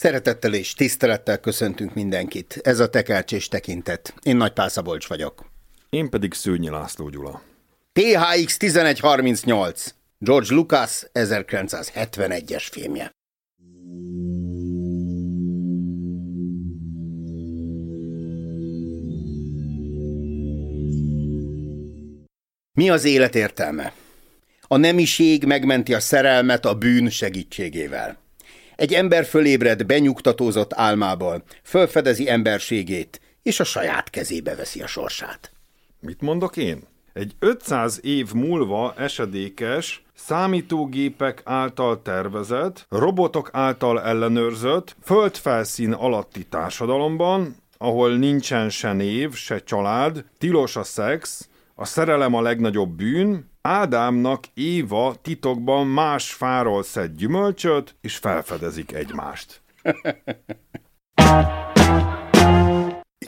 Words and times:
Szeretettel 0.00 0.54
és 0.54 0.74
tisztelettel 0.74 1.38
köszöntünk 1.38 1.94
mindenkit. 1.94 2.60
Ez 2.62 2.78
a 2.78 2.88
Tekercs 2.88 3.32
és 3.32 3.48
Tekintet. 3.48 4.14
Én 4.22 4.36
Nagy 4.36 4.52
Pászabolcs 4.52 5.08
vagyok. 5.08 5.50
Én 5.90 6.10
pedig 6.10 6.34
Szőnyi 6.34 6.70
László 6.70 7.08
Gyula. 7.08 7.42
THX 7.92 8.56
1138. 8.58 9.94
George 10.18 10.54
Lucas 10.54 11.06
1971-es 11.12 12.66
filmje. 12.70 13.10
Mi 22.72 22.90
az 22.90 23.04
élet 23.04 23.34
értelme? 23.34 23.92
A 24.60 24.76
nemiség 24.76 25.44
megmenti 25.44 25.94
a 25.94 26.00
szerelmet 26.00 26.64
a 26.64 26.74
bűn 26.74 27.10
segítségével. 27.10 28.19
Egy 28.80 28.94
ember 28.94 29.24
fölébred 29.24 29.86
benyugtatózott 29.86 30.72
álmából, 30.74 31.42
fölfedezi 31.62 32.28
emberségét, 32.28 33.20
és 33.42 33.60
a 33.60 33.64
saját 33.64 34.10
kezébe 34.10 34.54
veszi 34.54 34.82
a 34.82 34.86
sorsát. 34.86 35.52
Mit 36.00 36.20
mondok 36.20 36.56
én? 36.56 36.82
Egy 37.12 37.32
500 37.38 38.00
év 38.02 38.32
múlva 38.32 38.94
esedékes, 38.98 40.02
számítógépek 40.14 41.42
által 41.44 42.02
tervezett, 42.02 42.86
robotok 42.88 43.48
által 43.52 44.02
ellenőrzött, 44.02 44.96
földfelszín 45.02 45.92
alatti 45.92 46.44
társadalomban, 46.44 47.56
ahol 47.78 48.16
nincsen 48.16 48.70
se 48.70 48.92
név, 48.92 49.34
se 49.34 49.58
család, 49.58 50.24
tilos 50.38 50.76
a 50.76 50.82
szex, 50.82 51.48
a 51.74 51.84
szerelem 51.84 52.34
a 52.34 52.42
legnagyobb 52.42 52.90
bűn, 52.90 53.49
Ádámnak 53.62 54.44
Éva 54.54 55.14
titokban 55.22 55.86
más 55.86 56.32
fáról 56.32 56.82
szed 56.82 57.16
gyümölcsöt, 57.16 57.96
és 58.00 58.16
felfedezik 58.16 58.92
egymást. 58.92 59.62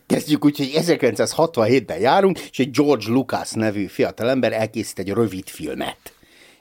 Kezdjük 0.07 0.45
úgy, 0.45 0.57
hogy 0.57 0.73
1967-ben 0.75 1.99
járunk, 1.99 2.39
és 2.39 2.59
egy 2.59 2.71
George 2.71 3.09
Lucas 3.09 3.51
nevű 3.51 3.87
fiatalember 3.87 4.53
elkészít 4.53 4.99
egy 4.99 5.11
rövid 5.11 5.49
filmet 5.49 6.15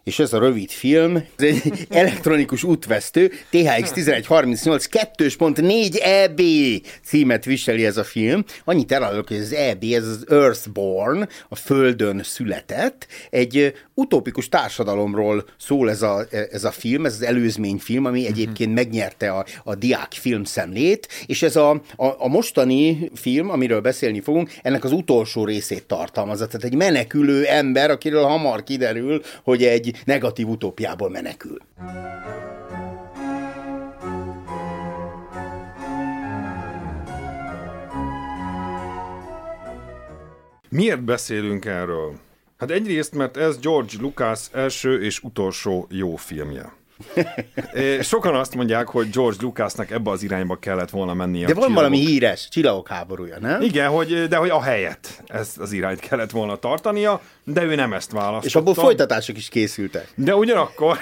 és 0.04 0.20
ez 0.20 0.34
a 0.34 0.40
rövid 0.40 0.70
film, 0.70 1.16
ez 1.16 1.26
egy 1.64 1.88
elektronikus 1.90 2.64
útvesztő, 2.64 3.32
THX 3.50 3.92
1138 3.92 4.86
2.4 4.92 6.02
EB 6.04 6.42
címet 7.04 7.46
viseli 7.46 7.86
ez 7.86 7.98
a 7.98 8.04
film. 8.04 8.44
Annyit 8.66 8.92
elállok, 8.92 9.28
hogy 9.28 9.38
ez 9.38 9.52
EB, 9.52 9.84
ez 9.84 10.08
az 10.08 10.26
Earthborn, 10.30 11.28
a 11.50 11.56
Földön 11.56 12.22
született. 12.24 13.08
Egy 13.30 13.74
utópikus 13.94 14.50
társadalomról 14.50 15.46
szól 15.58 15.90
ez 15.90 16.02
a, 16.02 16.26
ez 16.52 16.64
a 16.64 16.72
film, 16.72 17.06
ez 17.06 17.14
az 17.14 17.22
előzményfilm, 17.22 18.06
ami 18.06 18.26
egyébként 18.26 18.74
megnyerte 18.74 19.32
a, 19.32 19.46
a 19.64 19.76
diák 19.76 20.12
filmszemlét, 20.12 21.08
és 21.26 21.42
ez 21.42 21.56
a, 21.56 21.70
a, 21.96 22.06
a 22.18 22.28
mostani 22.28 23.12
film, 23.16 23.50
amiről 23.50 23.82
beszélni 23.82 24.20
fogunk, 24.20 24.52
ennek 24.62 24.84
az 24.84 24.92
utolsó 24.92 25.46
részét 25.46 25.84
tartalmazza. 25.84 26.48
Tehát 26.48 26.64
egy 26.64 26.76
menekülő 26.76 27.46
ember, 27.46 27.90
akiről 27.90 28.24
hamar 28.24 28.64
kiderül, 28.64 29.22
hogy 29.44 29.64
egy 29.64 29.91
negatív 30.06 30.48
utópiából 30.48 31.10
menekül. 31.10 31.58
Miért 40.70 41.04
beszélünk 41.04 41.66
erről? 41.66 42.14
Hát 42.58 42.72
egyrészt, 42.72 43.16
mert 43.16 43.38
ez 43.38 43.60
George 43.60 43.94
Lucas 44.00 44.48
első 44.52 45.04
és 45.04 45.24
utolsó 45.24 45.88
jó 45.90 46.16
filmje. 46.16 46.74
Sokan 48.02 48.36
azt 48.36 48.56
mondják, 48.56 48.88
hogy 48.88 49.10
George 49.10 49.38
Lucasnak 49.42 49.92
ebbe 49.92 50.10
az 50.10 50.24
irányba 50.24 50.56
kellett 50.56 50.90
volna 50.90 51.14
mennie. 51.14 51.46
De 51.46 51.54
van 51.54 51.64
csillagok. 51.64 51.76
valami 51.76 51.98
híres 51.98 52.48
csillagok 52.50 52.88
háborúja, 52.88 53.40
nem? 53.40 53.62
Igen, 53.62 53.90
hogy, 53.90 54.28
de 54.28 54.36
hogy 54.36 54.50
a 54.50 54.62
helyet 54.62 55.24
ezt 55.28 55.58
az 55.58 55.72
irányt 55.72 56.00
kellett 56.00 56.32
volna 56.32 56.56
tartania, 56.56 57.22
de 57.44 57.64
ő 57.64 57.76
nem 57.76 57.94
ezt 57.94 58.12
választotta. 58.12 58.46
És 58.46 58.56
abból 58.56 58.74
folytatások 58.74 59.38
is 59.38 59.50
készültek. 59.50 60.12
De 60.16 60.36
ugyanakkor 60.36 60.98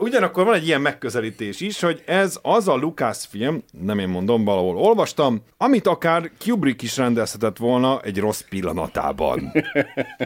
Ugyanakkor 0.00 0.44
van 0.44 0.54
egy 0.54 0.66
ilyen 0.66 0.80
megközelítés 0.80 1.60
is, 1.60 1.80
hogy 1.80 2.02
ez 2.06 2.38
az 2.42 2.68
a 2.68 2.74
Lucas 2.74 3.18
film, 3.30 3.62
nem 3.80 3.98
én 3.98 4.08
mondom, 4.08 4.44
valahol 4.44 4.76
olvastam, 4.76 5.42
amit 5.56 5.86
akár 5.86 6.30
Kubrick 6.44 6.82
is 6.82 6.96
rendezhetett 6.96 7.56
volna 7.56 8.00
egy 8.00 8.18
rossz 8.18 8.40
pillanatában. 8.40 9.52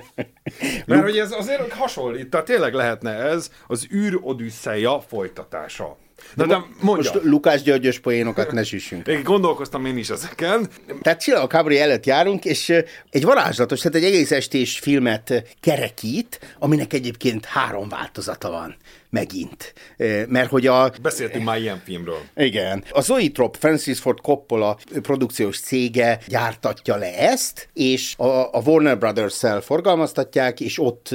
Mert 0.87 1.03
hogy 1.03 1.19
ez 1.19 1.33
azért 1.33 1.73
hasonlít, 1.73 2.29
tehát 2.29 2.47
tényleg 2.47 2.75
lehetne 2.75 3.11
ez 3.11 3.51
az 3.67 3.87
űr 3.93 4.19
odüsszeja 4.23 5.01
folytatása. 5.01 5.97
De, 6.35 6.47
de 6.47 6.65
mondja. 6.81 7.11
Most 7.13 7.25
Lukás 7.25 7.63
Györgyös 7.63 7.99
poénokat 7.99 8.53
ne 8.53 8.65
süssünk. 8.65 9.07
Én 9.07 9.23
gondolkoztam 9.23 9.87
én 9.87 9.97
is 9.97 10.09
ezeken. 10.09 10.69
Tehát 11.03 11.21
Csillagok 11.21 11.53
háború 11.53 11.75
előtt 11.75 12.07
járunk, 12.07 12.45
és 12.45 12.69
egy 13.11 13.25
varázslatos, 13.25 13.81
tehát 13.81 13.97
egy 13.97 14.05
egész 14.05 14.31
estés 14.31 14.79
filmet 14.79 15.57
kerekít, 15.61 16.57
aminek 16.59 16.93
egyébként 16.93 17.45
három 17.45 17.89
változata 17.89 18.51
van 18.51 18.77
megint. 19.15 19.75
Mert 20.29 20.51
hogy 20.51 20.67
a... 20.67 20.93
Beszéltünk 21.03 21.45
már 21.45 21.61
ilyen 21.61 21.83
filmről. 21.85 22.21
Igen. 22.37 22.85
A 22.91 23.01
Zoetrope 23.01 23.59
Francis 23.59 23.99
Ford 23.99 24.21
Coppola 24.21 24.79
produkciós 25.03 25.61
cége 25.61 26.19
gyártatja 26.27 26.97
le 26.97 27.19
ezt, 27.19 27.69
és 27.73 28.15
a, 28.17 28.53
a 28.53 28.63
Warner 28.65 28.99
Brothers-szel 28.99 29.61
forgalmaztatják, 29.61 30.61
és 30.61 30.79
ott 30.79 31.15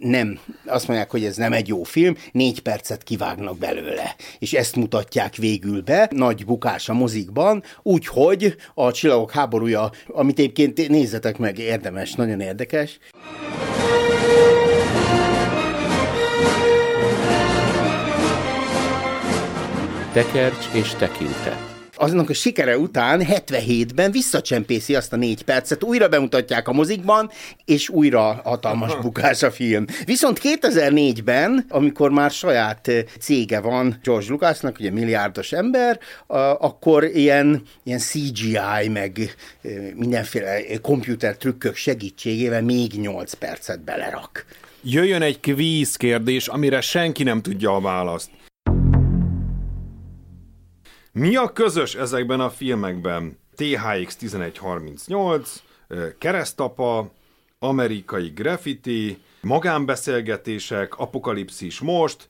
nem, 0.00 0.38
azt 0.66 0.86
mondják, 0.86 1.10
hogy 1.10 1.24
ez 1.24 1.36
nem 1.36 1.52
egy 1.52 1.68
jó 1.68 1.82
film, 1.82 2.16
négy 2.32 2.60
percet 2.60 3.02
kivágnak 3.02 3.58
belőle. 3.58 4.14
És 4.38 4.52
ezt 4.52 4.76
mutatják 4.76 5.36
végül 5.36 5.82
be, 5.82 6.08
nagy 6.10 6.44
bukás 6.44 6.88
a 6.88 6.92
mozikban, 6.92 7.62
úgyhogy 7.82 8.56
a 8.74 8.92
Csillagok 8.92 9.30
háborúja, 9.30 9.90
amit 10.06 10.38
egyébként 10.38 10.88
nézzetek 10.88 11.38
meg, 11.38 11.58
érdemes, 11.58 12.12
nagyon 12.14 12.40
érdekes. 12.40 12.98
Tekercs 20.12 20.66
és 20.72 20.88
tekintet 20.88 21.68
aznak 21.94 22.30
a 22.30 22.34
sikere 22.34 22.78
után 22.78 23.22
77-ben 23.24 24.10
visszacsempészi 24.10 24.94
azt 24.94 25.12
a 25.12 25.16
négy 25.16 25.42
percet, 25.42 25.82
újra 25.84 26.08
bemutatják 26.08 26.68
a 26.68 26.72
mozikban, 26.72 27.30
és 27.64 27.88
újra 27.88 28.40
hatalmas 28.44 28.96
bukás 28.96 29.42
a 29.42 29.50
film. 29.50 29.84
Viszont 30.04 30.40
2004-ben, 30.42 31.64
amikor 31.68 32.10
már 32.10 32.30
saját 32.30 32.90
cége 33.20 33.60
van 33.60 33.98
George 34.02 34.26
Lucasnak, 34.28 34.76
ugye 34.78 34.90
milliárdos 34.90 35.52
ember, 35.52 35.98
akkor 36.58 37.04
ilyen, 37.04 37.62
ilyen 37.82 37.98
CGI, 37.98 38.88
meg 38.88 39.34
mindenféle 39.94 40.60
komputer 40.82 41.36
trükkök 41.36 41.76
segítségével 41.76 42.62
még 42.62 42.92
8 42.92 43.32
percet 43.32 43.84
belerak. 43.84 44.44
Jöjjön 44.82 45.22
egy 45.22 45.40
kvíz 45.40 45.96
kérdés, 45.96 46.48
amire 46.48 46.80
senki 46.80 47.22
nem 47.22 47.42
tudja 47.42 47.74
a 47.74 47.80
választ. 47.80 48.30
Mi 51.12 51.36
a 51.36 51.52
közös 51.52 51.94
ezekben 51.94 52.40
a 52.40 52.50
filmekben? 52.50 53.38
THX 53.54 54.16
1138, 54.22 55.62
Keresztapa, 56.18 57.10
Amerikai 57.58 58.28
Graffiti, 58.28 59.18
Magánbeszélgetések, 59.40 60.98
Apokalipszis 60.98 61.80
most, 61.80 62.28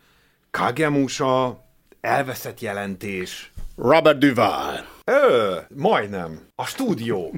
Kagemusa, 0.51 1.65
Elveszett 2.01 2.61
jelentés. 2.61 3.53
Robert 3.77 4.19
Duval. 4.19 4.87
Ö, 5.05 5.57
majdnem. 5.77 6.41
A 6.55 6.67
stúdió. 6.67 7.33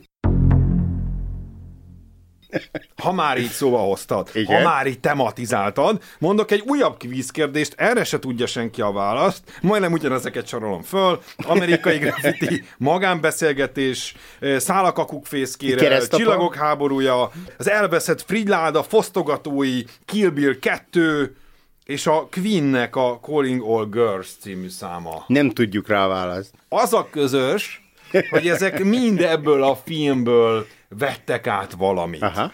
Ha 2.97 3.13
már 3.13 3.39
így 3.39 3.51
szóba 3.51 3.79
hoztad, 3.79 4.31
Igen? 4.33 4.57
ha 4.57 4.63
már 4.69 4.87
így 4.87 5.01
tematizáltad, 5.01 6.03
mondok 6.19 6.51
egy 6.51 6.63
újabb 6.67 6.97
kvízkérdést, 6.99 7.75
erre 7.77 8.05
se 8.05 8.19
tudja 8.19 8.47
senki 8.47 8.81
a 8.81 8.93
választ, 8.93 9.43
majdnem 9.61 9.93
ugyanezeket 9.93 10.47
sorolom 10.47 10.83
föl, 10.83 11.23
amerikai 11.37 11.99
graffiti, 12.05 12.65
magánbeszélgetés, 12.79 14.15
szálakakuk 14.57 15.27
fészkére, 15.27 16.07
csillagok 16.07 16.55
háborúja, 16.55 17.31
az 17.59 17.71
elveszett 17.71 18.23
Frigyláda, 18.23 18.83
fosztogatói, 18.83 19.83
Kill 20.05 20.29
Bill 20.29 20.59
2, 20.59 21.37
és 21.85 22.07
a 22.07 22.29
Queennek 22.31 22.97
a 22.97 23.19
Calling 23.23 23.63
All 23.63 23.89
Girls 23.91 24.29
című 24.41 24.69
száma. 24.69 25.25
Nem 25.27 25.51
tudjuk 25.51 25.89
rá 25.89 26.07
választ. 26.07 26.55
Az 26.69 26.93
a 26.93 27.09
közös, 27.11 27.83
hogy 28.31 28.49
ezek 28.49 28.85
mind 28.85 29.21
ebből 29.21 29.63
a 29.63 29.77
filmből 29.85 30.67
vettek 30.99 31.47
át 31.47 31.73
valamit. 31.73 32.23
Aha. 32.23 32.53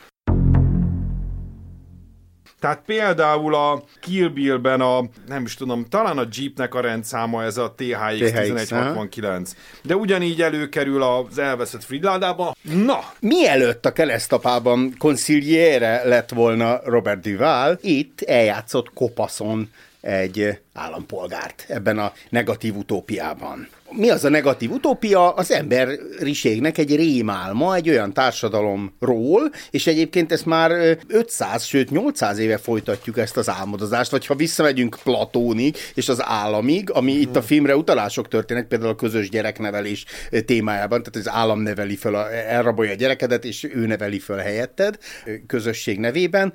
Tehát 2.61 2.83
például 2.87 3.55
a 3.55 3.83
Kill 4.01 4.29
Bill-ben 4.29 4.81
a, 4.81 5.05
nem 5.27 5.45
is 5.45 5.55
tudom, 5.55 5.85
talán 5.89 6.19
a 6.19 6.27
Jeepnek 6.33 6.75
a 6.75 6.81
rendszáma 6.81 7.43
ez 7.43 7.57
a 7.57 7.75
THX, 7.77 8.19
THX, 8.19 8.33
1169. 8.33 9.53
De 9.83 9.97
ugyanígy 9.97 10.43
előkerül 10.43 11.03
az 11.03 11.39
elveszett 11.39 11.85
Fridládában. 11.85 12.55
Na, 12.63 12.99
Mielőtt 13.21 13.87
a 13.87 13.93
keresztapában 13.93 14.95
conciliere 14.99 16.05
lett 16.05 16.31
volna 16.31 16.81
Robert 16.85 17.21
Duval, 17.21 17.79
itt 17.81 18.21
eljátszott 18.21 18.93
kopaszon 18.95 19.71
egy 20.01 20.61
állampolgárt 20.79 21.65
ebben 21.69 21.99
a 21.99 22.13
negatív 22.31 22.77
utópiában. 22.77 23.69
Mi 23.91 24.11
az 24.11 24.25
a 24.25 24.29
negatív 24.29 24.71
utópia? 24.71 25.31
Az 25.31 25.53
emberiségnek 25.53 26.79
egy 26.79 26.97
rémálma, 26.97 27.75
egy 27.75 27.89
olyan 27.89 28.13
társadalomról, 28.13 29.51
és 29.71 29.87
egyébként 29.87 30.33
ezt 30.33 30.47
már 30.47 30.71
ö, 30.71 30.93
500, 31.09 31.65
sőt 31.65 31.91
800 31.91 32.39
éve 32.39 32.59
folytatjuk 32.59 33.19
ezt 33.19 33.37
az 33.37 33.49
álmodozást, 33.49 34.11
vagy 34.11 34.27
ha 34.27 34.35
visszamegyünk 34.35 34.97
Platónig 35.03 35.77
és 35.95 36.09
az 36.09 36.23
államig, 36.25 36.91
ami 36.91 37.13
itt 37.13 37.37
a 37.37 37.43
filmre 37.43 37.77
utalások 37.77 38.29
történnek, 38.29 38.67
például 38.67 38.91
a 38.91 38.95
közös 38.95 39.29
gyereknevelés 39.29 40.05
témájában, 40.45 41.03
tehát 41.03 41.27
az 41.27 41.35
állam 41.35 41.61
neveli 41.61 41.97
föl, 41.97 42.15
a, 42.15 42.33
elrabolja 42.33 42.93
a 42.93 42.95
gyerekedet, 42.95 43.45
és 43.45 43.67
ő 43.75 43.87
neveli 43.87 44.19
föl 44.19 44.37
helyetted 44.37 44.99
közösség 45.47 45.99
nevében, 45.99 46.53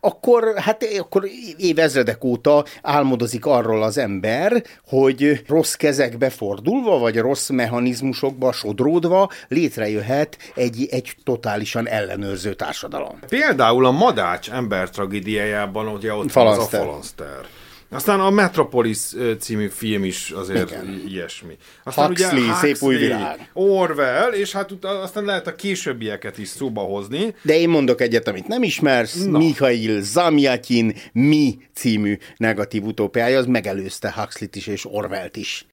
akkor 0.00 0.52
hát 0.56 0.84
akkor 0.98 1.28
évezredek 1.56 2.24
óta 2.24 2.64
álmodozik 2.82 3.46
arról 3.58 3.82
az 3.82 3.98
ember, 3.98 4.62
hogy 4.88 5.42
rossz 5.46 5.74
kezekbe 5.74 6.30
fordulva, 6.30 6.98
vagy 6.98 7.16
rossz 7.18 7.48
mechanizmusokba 7.48 8.52
sodródva 8.52 9.30
létrejöhet 9.48 10.36
egy, 10.54 10.86
egy 10.90 11.14
totálisan 11.24 11.88
ellenőrző 11.88 12.54
társadalom. 12.54 13.18
például 13.28 13.86
a 13.86 13.90
Madács 13.90 14.50
ember 14.50 14.90
tragédiájában 14.90 15.88
ugye 15.88 16.14
ott 16.14 16.32
van 16.32 16.46
az 16.46 16.58
a 16.58 16.62
Falanszter. 16.62 17.46
Aztán 17.90 18.20
a 18.20 18.30
Metropolis 18.30 18.98
című 19.38 19.68
film 19.68 20.04
is 20.04 20.30
azért 20.30 20.70
Igen. 20.70 21.02
ilyesmi. 21.08 21.56
Aztán 21.84 22.06
Huxley, 22.06 22.54
Szép 22.60 22.76
új 22.80 22.96
világ. 22.96 23.50
Orwell, 23.52 24.32
és 24.32 24.52
hát 24.52 24.72
aztán 24.84 25.24
lehet 25.24 25.46
a 25.46 25.54
későbbieket 25.54 26.38
is 26.38 26.48
szóba 26.48 26.80
hozni. 26.80 27.34
De 27.42 27.58
én 27.58 27.68
mondok 27.68 28.00
egyet, 28.00 28.28
amit 28.28 28.46
nem 28.48 28.62
ismersz, 28.62 29.24
Na. 29.24 29.38
Mikhail 29.38 30.02
Zamyatin 30.02 30.94
Mi 31.12 31.58
című 31.74 32.18
negatív 32.36 32.84
utópiája, 32.84 33.38
az 33.38 33.46
megelőzte 33.46 34.12
Huxley-t 34.16 34.56
is 34.56 34.66
és 34.66 34.86
Orwellt 34.90 35.36
is. 35.36 35.66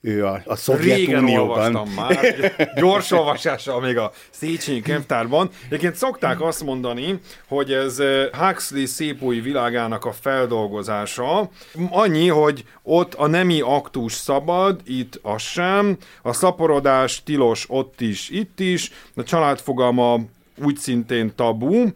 Ő 0.00 0.26
a, 0.26 0.42
a 0.44 0.56
Szovjetunióban. 0.56 1.88
már, 1.96 2.18
gyors 2.80 3.10
olvasással 3.10 3.80
még 3.80 3.98
a 3.98 4.12
Széchenyi 4.30 4.80
könyvtárban. 4.80 5.50
Egyébként 5.66 5.94
szokták 5.94 6.40
azt 6.42 6.64
mondani, 6.64 7.20
hogy 7.48 7.72
ez 7.72 8.02
Huxley 8.32 8.86
szép 8.86 9.22
új 9.22 9.40
világának 9.40 10.04
a 10.04 10.12
feldolgozása. 10.12 11.50
Annyi, 11.90 12.28
hogy 12.28 12.64
ott 12.82 13.14
a 13.14 13.26
nemi 13.26 13.60
aktus 13.60 14.12
szabad, 14.12 14.80
itt 14.86 15.18
az 15.22 15.42
sem, 15.42 15.96
a 16.22 16.32
szaporodás 16.32 17.22
tilos 17.22 17.64
ott 17.68 18.00
is, 18.00 18.28
itt 18.28 18.60
is, 18.60 18.90
a 19.16 19.22
családfogalma 19.22 20.18
úgy 20.64 20.76
szintén 20.76 21.32
tabu. 21.34 21.86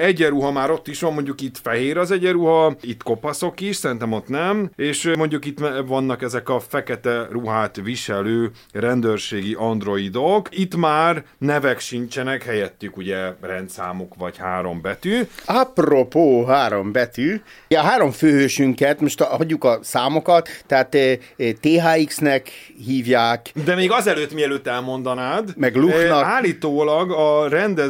Egyenruha 0.00 0.52
már 0.52 0.70
ott 0.70 0.88
is 0.88 1.00
van, 1.00 1.12
mondjuk 1.12 1.40
itt 1.40 1.58
fehér 1.62 1.98
az 1.98 2.10
egyenruha, 2.10 2.76
itt 2.80 3.02
kopaszok 3.02 3.60
is, 3.60 3.76
szerintem 3.76 4.12
ott 4.12 4.28
nem, 4.28 4.70
és 4.76 5.10
mondjuk 5.16 5.44
itt 5.44 5.58
vannak 5.86 6.22
ezek 6.22 6.48
a 6.48 6.60
fekete 6.60 7.26
ruhát 7.30 7.80
viselő 7.82 8.50
rendőrségi 8.72 9.54
androidok. 9.58 10.48
Itt 10.50 10.76
már 10.76 11.24
nevek 11.38 11.78
sincsenek, 11.80 12.44
helyettük 12.44 12.96
ugye 12.96 13.32
rendszámuk 13.40 14.14
vagy 14.18 14.36
három 14.36 14.80
betű. 14.80 15.20
Apropó 15.44 16.44
három 16.44 16.92
betű, 16.92 17.40
ja, 17.68 17.80
három 17.80 18.10
főhősünket, 18.10 19.00
most 19.00 19.20
hagyjuk 19.22 19.64
a 19.64 19.78
számokat, 19.82 20.48
tehát 20.66 20.94
eh, 20.94 21.18
eh, 21.36 21.52
THX-nek 21.60 22.48
hívják, 22.86 23.50
De 23.64 23.74
még 23.74 23.90
azelőtt, 23.90 24.32
mielőtt 24.34 24.66
elmondanád, 24.66 25.52
Meg 25.56 25.76
Luchnak. 25.76 26.22
eh, 26.22 26.28
állítólag 26.28 27.10
a 27.10 27.48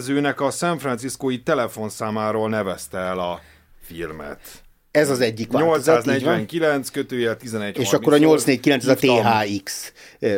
rendezőnek 0.09 0.41
a 0.41 0.51
San 0.51 0.79
Franciscói 0.79 1.43
telefonszámáról 1.43 2.49
nevezte 2.49 2.99
el 2.99 3.19
a 3.19 3.41
filmet. 3.83 4.41
ez 4.91 5.11
az 5.11 5.21
egyik 5.21 5.53
változat, 5.53 6.07
így 6.07 6.25
van. 6.25 6.35
849 6.35 6.91
kötőjel 6.91 7.37
11 7.37 7.79
És 7.79 7.93
akkor 7.93 8.13
a 8.13 8.19
849 8.19 8.87
ez 8.87 8.91
a. 8.91 9.45
THX 9.45 9.93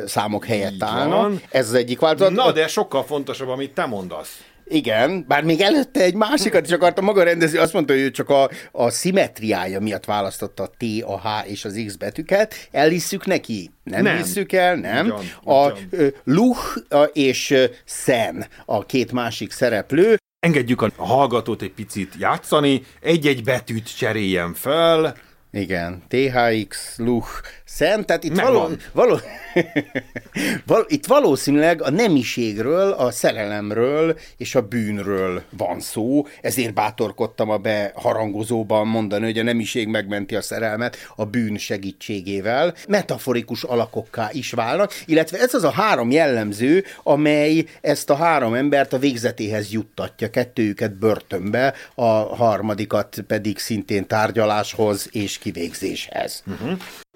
számok 0.07 0.45
helyett 0.45 0.83
állna. 0.83 1.31
Ez 1.51 1.69
az 1.69 1.75
egyik 1.75 1.99
változat. 1.99 2.33
Na, 2.33 2.53
de 2.53 2.69
sokkal 2.69 3.05
fontosabb, 3.05 3.49
amit 3.49 3.75
te 3.75 3.87
mondasz. 3.87 4.45
Igen, 4.73 5.25
bár 5.29 5.45
még 5.45 5.61
előtte 5.61 6.01
egy 6.03 6.15
másikat 6.15 6.67
is 6.67 6.73
akarta 6.73 7.01
maga 7.03 7.23
rendezni, 7.23 7.59
azt 7.59 7.73
mondta, 7.73 7.93
hogy 7.93 8.03
ő 8.03 8.11
csak 8.11 8.29
a, 8.29 8.51
a 8.73 8.91
szimetriája 8.91 9.81
miatt 9.81 10.05
választotta 10.05 10.63
a 10.63 10.67
T, 10.69 10.85
a 11.05 11.19
H 11.21 11.51
és 11.51 11.65
az 11.65 11.83
X 11.87 11.95
betűket. 11.97 12.55
Elhisszük 12.71 13.27
neki? 13.27 13.71
Nem, 13.85 14.03
Nem. 14.03 14.17
hisszük 14.17 14.53
el, 14.53 14.77
nem. 14.77 15.07
Ugyan, 15.07 15.21
a 15.45 15.65
ugyan. 15.73 15.79
ö, 15.91 16.07
Luch 16.25 16.79
a- 16.89 17.03
és 17.13 17.55
Sen 17.85 18.47
a 18.67 18.87
két 18.87 19.13
másik 19.13 19.53
szereplő. 19.53 20.17
Engedjük 20.47 20.83
a 20.83 20.91
hallgatót 20.97 21.63
egy 21.63 21.73
picit 21.73 22.15
játszani, 22.19 22.83
egy-egy 23.01 23.45
betűt 23.45 23.97
cseréljen 23.97 24.55
fel. 24.55 25.17
Igen, 25.53 26.03
THX, 26.09 26.97
Luch, 26.99 27.29
Sen, 27.77 28.07
tehát 28.07 28.25
itt, 28.25 28.35
Megvan. 28.35 28.55
való, 28.55 28.77
való, 28.93 29.19
val, 30.67 30.85
itt 30.89 31.07
valószínűleg 31.07 31.83
a 31.83 31.91
nemiségről, 31.91 32.93
a 32.93 33.11
szerelemről 33.11 34.19
és 34.37 34.55
a 34.55 34.63
bűnről 34.63 35.43
van 35.51 35.81
szó, 35.81 36.27
ezért 36.41 36.75
bátorkodtam 36.75 37.51
a 37.51 37.59
beharangozóban 37.59 38.87
mondani, 38.87 39.25
hogy 39.25 39.39
a 39.39 39.43
nemiség 39.43 39.89
megmenti 39.89 40.37
a 40.37 40.41
szerelmet 40.43 40.97
a 41.17 41.25
bűn 41.25 41.59
segítségével. 41.59 42.75
Metaforikus 42.89 43.63
alakokká 43.63 44.29
is 44.33 44.51
válnak, 44.51 45.03
illetve 45.07 45.39
ez 45.39 45.55
az 45.55 45.65
a 45.65 45.71
három 45.71 46.11
jellemző, 46.11 46.85
amely 47.03 47.65
ezt 47.81 48.11
a 48.11 48.15
három 48.15 48.55
embert 48.55 48.93
a 48.93 48.99
végzetéhez 48.99 49.73
juttatja, 49.73 50.31
kettőjüket 50.31 50.99
börtönbe, 50.99 51.75
a 51.95 52.09
harmadikat 52.37 53.17
pedig 53.27 53.59
szintén 53.59 54.07
tárgyaláshoz 54.07 55.09
és 55.13 55.39
kivégzéshez. 55.39 56.43
Attention 56.47 57.10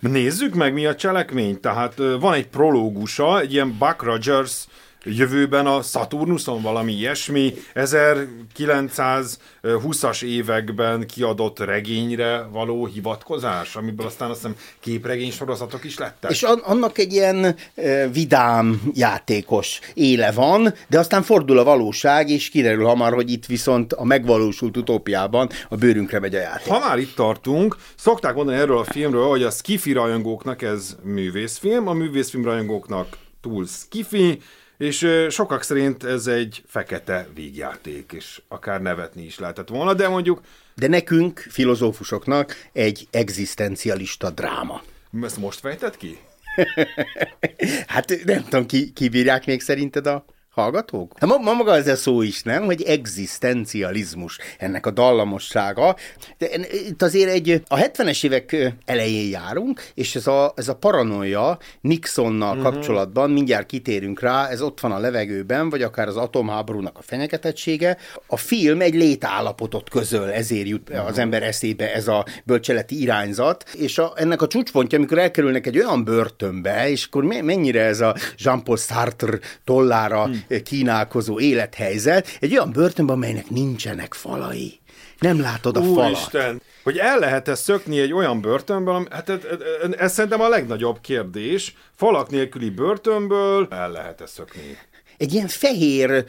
Nézzük 0.00 0.54
meg, 0.54 0.72
mi 0.72 0.86
a 0.86 0.94
cselekmény. 0.94 1.60
Tehát 1.60 1.94
van 2.20 2.34
egy 2.34 2.48
prológusa, 2.48 3.40
egy 3.40 3.52
ilyen 3.52 3.76
Buck 3.78 4.02
Rogers 4.02 4.66
jövőben 5.04 5.66
a 5.66 5.82
Saturnuson 5.82 6.62
valami 6.62 6.92
ilyesmi, 6.92 7.54
1920-as 7.74 10.22
években 10.22 11.06
kiadott 11.06 11.58
regényre 11.58 12.46
való 12.52 12.86
hivatkozás, 12.86 13.76
amiből 13.76 14.06
aztán 14.06 14.30
azt 14.30 14.40
hiszem 14.40 14.56
képregény 14.80 15.30
sorozatok 15.30 15.84
is 15.84 15.98
lettek. 15.98 16.30
És 16.30 16.42
an- 16.42 16.64
annak 16.64 16.98
egy 16.98 17.12
ilyen 17.12 17.56
e, 17.74 18.08
vidám, 18.08 18.82
játékos 18.94 19.80
éle 19.94 20.32
van, 20.32 20.74
de 20.88 20.98
aztán 20.98 21.22
fordul 21.22 21.58
a 21.58 21.64
valóság, 21.64 22.28
és 22.28 22.48
kiderül 22.48 22.84
hamar, 22.84 23.14
hogy 23.14 23.30
itt 23.30 23.46
viszont 23.46 23.92
a 23.92 24.04
megvalósult 24.04 24.76
utópiában 24.76 25.48
a 25.68 25.76
bőrünkre 25.76 26.20
megy 26.20 26.34
a 26.34 26.40
játék. 26.40 26.72
Ha 26.72 26.78
már 26.78 26.98
itt 26.98 27.14
tartunk, 27.14 27.76
szokták 27.96 28.34
mondani 28.34 28.58
erről 28.58 28.78
a 28.78 28.84
filmről, 28.84 29.28
hogy 29.28 29.42
a 29.42 29.50
skifi 29.50 29.92
rajongóknak 29.92 30.62
ez 30.62 30.96
művészfilm, 31.02 31.88
a 31.88 31.92
művészfilm 31.92 32.44
rajongóknak 32.44 33.06
túl 33.40 33.66
skifi, 33.66 34.40
és 34.78 35.26
sokak 35.30 35.62
szerint 35.62 36.04
ez 36.04 36.26
egy 36.26 36.62
fekete 36.66 37.28
vígjáték, 37.34 38.12
és 38.12 38.40
akár 38.48 38.82
nevetni 38.82 39.24
is 39.24 39.38
lehetett 39.38 39.68
volna, 39.68 39.94
de 39.94 40.08
mondjuk 40.08 40.40
De 40.74 40.88
nekünk, 40.88 41.38
filozófusoknak 41.38 42.54
egy 42.72 43.08
egzisztencialista 43.10 44.30
dráma. 44.30 44.82
ezt 45.22 45.36
most 45.36 45.60
fejtett 45.60 45.96
ki? 45.96 46.18
Hát 47.86 48.24
nem 48.24 48.42
tudom, 48.42 48.66
ki, 48.66 48.92
kibírják 48.92 49.46
még 49.46 49.60
szerinted 49.60 50.06
a 50.06 50.24
hallgatók? 50.58 51.12
Hát 51.18 51.28
ma, 51.28 51.36
ma 51.36 51.52
maga 51.52 51.76
ez 51.76 51.88
a 51.88 51.96
szó 51.96 52.22
is, 52.22 52.42
nem? 52.42 52.64
Hogy 52.64 52.82
egzisztencializmus, 52.82 54.38
ennek 54.58 54.86
a 54.86 54.90
dallamossága. 54.90 55.96
De 56.38 56.46
itt 56.88 57.02
azért 57.02 57.30
egy, 57.30 57.62
a 57.66 57.76
70-es 57.76 58.24
évek 58.24 58.74
elején 58.84 59.30
járunk, 59.30 59.82
és 59.94 60.14
ez 60.14 60.26
a, 60.26 60.52
ez 60.56 60.68
a 60.68 60.74
paranoia 60.74 61.58
Nixonnal 61.80 62.56
uh-huh. 62.56 62.72
kapcsolatban, 62.72 63.30
mindjárt 63.30 63.66
kitérünk 63.66 64.20
rá, 64.20 64.48
ez 64.48 64.62
ott 64.62 64.80
van 64.80 64.92
a 64.92 64.98
levegőben, 64.98 65.70
vagy 65.70 65.82
akár 65.82 66.08
az 66.08 66.16
atomháborúnak 66.16 66.98
a 66.98 67.02
fenyegetettsége. 67.02 67.96
A 68.26 68.36
film 68.36 68.80
egy 68.80 68.94
létállapotot 68.94 69.90
közöl, 69.90 70.30
ezért 70.30 70.68
jut 70.68 70.90
az 70.90 71.18
ember 71.18 71.42
eszébe 71.42 71.94
ez 71.94 72.08
a 72.08 72.24
bölcseleti 72.44 73.00
irányzat, 73.00 73.64
és 73.78 73.98
a, 73.98 74.12
ennek 74.16 74.42
a 74.42 74.46
csúcspontja, 74.46 74.98
amikor 74.98 75.18
elkerülnek 75.18 75.66
egy 75.66 75.78
olyan 75.78 76.04
börtönbe, 76.04 76.90
és 76.90 77.04
akkor 77.04 77.24
me- 77.24 77.42
mennyire 77.42 77.82
ez 77.82 78.00
a 78.00 78.14
Jean-Paul 78.38 78.76
Sartre 78.76 79.38
tollára 79.64 80.30
kínálkozó 80.64 81.40
élethelyzet, 81.40 82.36
egy 82.40 82.52
olyan 82.52 82.72
börtönbe, 82.72 83.12
amelynek 83.12 83.50
nincsenek 83.50 84.14
falai 84.14 84.80
Nem 85.18 85.40
látod 85.40 85.76
a 85.76 85.82
falat. 85.82 86.06
Úristen! 86.06 86.60
Hogy 86.82 86.98
el 86.98 87.18
lehet-e 87.18 87.54
szökni 87.54 88.00
egy 88.00 88.12
olyan 88.12 88.40
börtönből, 88.40 89.06
hát 89.10 89.28
ez, 89.28 89.38
ez, 89.82 89.90
ez 89.98 90.12
szerintem 90.12 90.40
a 90.40 90.48
legnagyobb 90.48 91.00
kérdés. 91.00 91.74
Falak 91.96 92.30
nélküli 92.30 92.70
börtönből 92.70 93.66
el 93.70 93.90
lehet-e 93.90 94.26
szökni? 94.26 94.78
Egy 95.16 95.32
ilyen 95.32 95.48
fehér, 95.48 96.24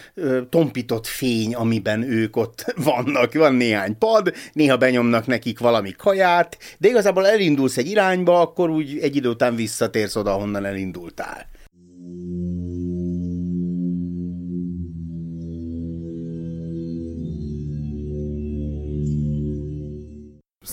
tompított 0.49 1.07
fény, 1.07 1.55
amiben 1.55 2.01
ők 2.03 2.35
ott 2.35 2.73
vannak. 2.83 3.33
Van 3.33 3.55
néhány 3.55 3.97
pad, 3.97 4.33
néha 4.53 4.77
benyomnak 4.77 5.27
nekik 5.27 5.59
valami 5.59 5.91
kaját, 5.91 6.57
de 6.77 6.87
igazából 6.87 7.27
elindulsz 7.27 7.77
egy 7.77 7.87
irányba, 7.87 8.41
akkor 8.41 8.69
úgy 8.69 8.97
egy 9.01 9.15
idő 9.15 9.29
után 9.29 9.55
visszatérsz 9.55 10.15
oda, 10.15 10.33
honnan 10.33 10.65
elindultál. 10.65 11.47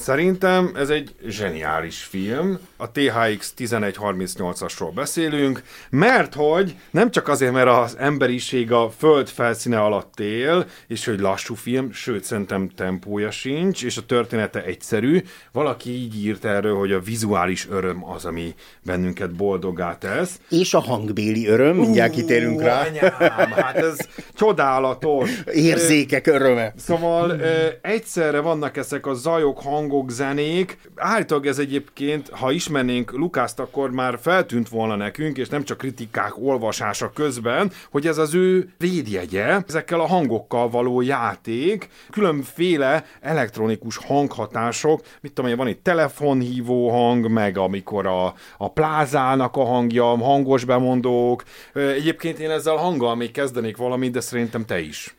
Szerintem 0.06 0.72
ez 0.76 0.88
egy 0.88 1.14
zseniális 1.28 2.02
film. 2.02 2.58
A 2.76 2.90
THX 2.90 3.54
1138-asról 3.58 4.90
beszélünk, 4.94 5.62
mert 5.90 6.34
hogy 6.34 6.76
nem 6.90 7.10
csak 7.10 7.28
azért, 7.28 7.52
mert 7.52 7.68
az 7.68 7.96
emberiség 7.98 8.72
a 8.72 8.90
föld 8.98 9.28
felszíne 9.28 9.80
alatt 9.80 10.20
él, 10.20 10.66
és 10.86 11.04
hogy 11.04 11.20
lassú 11.20 11.54
film, 11.54 11.92
sőt, 11.92 12.25
szerintem 12.25 12.68
tempója 12.68 13.30
sincs, 13.30 13.84
és 13.84 13.96
a 13.96 14.06
története 14.06 14.64
egyszerű. 14.64 15.22
Valaki 15.52 15.90
így 15.90 16.25
írt 16.25 16.44
erről, 16.44 16.76
hogy 16.76 16.92
a 16.92 17.00
vizuális 17.00 17.68
öröm 17.70 18.10
az, 18.10 18.25
ami 18.25 18.54
bennünket 18.82 19.34
boldoggá 19.34 19.98
tesz. 19.98 20.40
És 20.50 20.75
a 20.75 20.80
hangbéli 20.80 21.46
öröm, 21.46 21.76
mindjárt 21.76 22.12
kitérünk 22.12 22.60
rá. 22.60 22.86
Anyám, 22.86 23.50
hát 23.50 23.76
ez 23.76 23.96
csodálatos. 24.34 25.30
Érzékek 25.52 26.26
öröme. 26.26 26.72
Szóval 26.76 27.40
egyszerre 27.82 28.40
vannak 28.40 28.76
ezek 28.76 29.06
a 29.06 29.14
zajok, 29.14 29.60
hangok, 29.60 29.94
zenék. 30.11 30.79
Állítólag 30.97 31.47
ez 31.47 31.59
egyébként, 31.59 32.29
ha 32.29 32.50
ismernénk 32.50 33.12
Lukászt, 33.12 33.61
akkor 33.61 33.91
már 33.91 34.19
feltűnt 34.19 34.69
volna 34.69 34.97
nekünk, 34.97 35.38
és 35.38 35.49
nem 35.49 35.65
csak 35.65 35.79
kritikák 35.79 36.38
olvasása 36.38 37.11
közben, 37.11 37.71
hogy 37.91 38.07
ez 38.07 38.19
az 38.19 38.35
ő 38.35 38.73
védjegye, 38.79 39.62
ezekkel 39.69 40.00
a 40.00 40.07
hangokkal 40.07 40.69
való 40.69 41.00
játék, 41.00 41.88
különféle 42.11 43.05
elektronikus 43.21 43.97
hanghatások, 43.97 45.00
mit 45.21 45.33
tudom 45.33 45.50
én, 45.50 45.57
van 45.57 45.67
egy 45.67 45.79
telefonhívó 45.79 46.91
hang, 46.91 47.29
meg 47.29 47.59
amikor 47.59 48.07
a, 48.07 48.35
a 48.59 48.73
plázának 48.73 49.57
a 49.57 49.65
hangja, 49.65 50.05
hangos 50.05 50.65
bemondók. 50.65 51.43
Egyébként 51.75 52.38
én 52.38 52.50
ezzel 52.50 52.76
hanggal 52.76 53.15
még 53.15 53.31
kezdenék 53.31 53.76
valamit, 53.76 54.12
de 54.12 54.21
szerintem 54.21 54.65
te 54.65 54.81
is. 54.81 55.17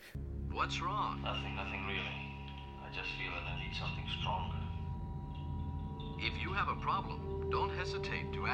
What's 0.54 0.80
wrong? 0.80 1.47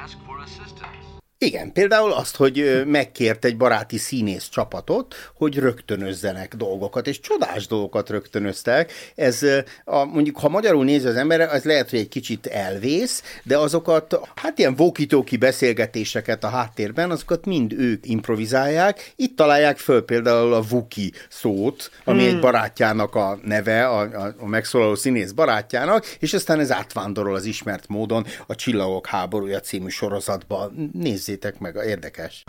Ask 0.05 0.19
for 0.23 0.37
assistance. 0.37 1.04
Igen, 1.45 1.71
például 1.71 2.11
azt, 2.11 2.35
hogy 2.35 2.83
megkért 2.85 3.45
egy 3.45 3.57
baráti 3.57 3.97
színész 3.97 4.49
csapatot, 4.49 5.15
hogy 5.35 5.57
rögtönözzenek 5.57 6.55
dolgokat, 6.55 7.07
és 7.07 7.19
csodás 7.19 7.67
dolgokat 7.67 8.09
rögtönöztek. 8.09 8.91
Ez 9.15 9.45
a, 9.83 10.05
mondjuk, 10.05 10.37
ha 10.37 10.49
magyarul 10.49 10.83
nézi 10.83 11.07
az 11.07 11.15
ember, 11.15 11.41
az 11.41 11.63
lehet, 11.63 11.89
hogy 11.89 11.99
egy 11.99 12.07
kicsit 12.07 12.45
elvész, 12.45 13.23
de 13.43 13.57
azokat, 13.57 14.19
hát 14.35 14.59
ilyen 14.59 14.75
walkie 14.77 15.37
beszélgetéseket 15.39 16.43
a 16.43 16.47
háttérben, 16.47 17.11
azokat 17.11 17.45
mind 17.45 17.73
ők 17.73 18.07
improvizálják. 18.07 19.13
Itt 19.15 19.35
találják 19.35 19.77
föl 19.77 20.05
például 20.05 20.53
a 20.53 20.61
Vuki 20.61 21.11
szót, 21.29 21.91
ami 22.03 22.23
hmm. 22.23 22.35
egy 22.35 22.39
barátjának 22.39 23.15
a 23.15 23.39
neve, 23.43 23.87
a, 23.87 23.99
a, 24.01 24.35
a 24.37 24.47
megszólaló 24.47 24.95
színész 24.95 25.31
barátjának, 25.31 26.05
és 26.19 26.33
aztán 26.33 26.59
ez 26.59 26.71
átvándorol 26.71 27.35
az 27.35 27.45
ismert 27.45 27.87
módon 27.87 28.25
a 28.47 28.55
Csillagok 28.55 29.07
háborúja 29.07 29.59
című 29.59 29.87
sorozatba. 29.87 30.71
Nézzétek 31.35 31.59
meg, 31.59 31.75
érdekes. 31.85 32.43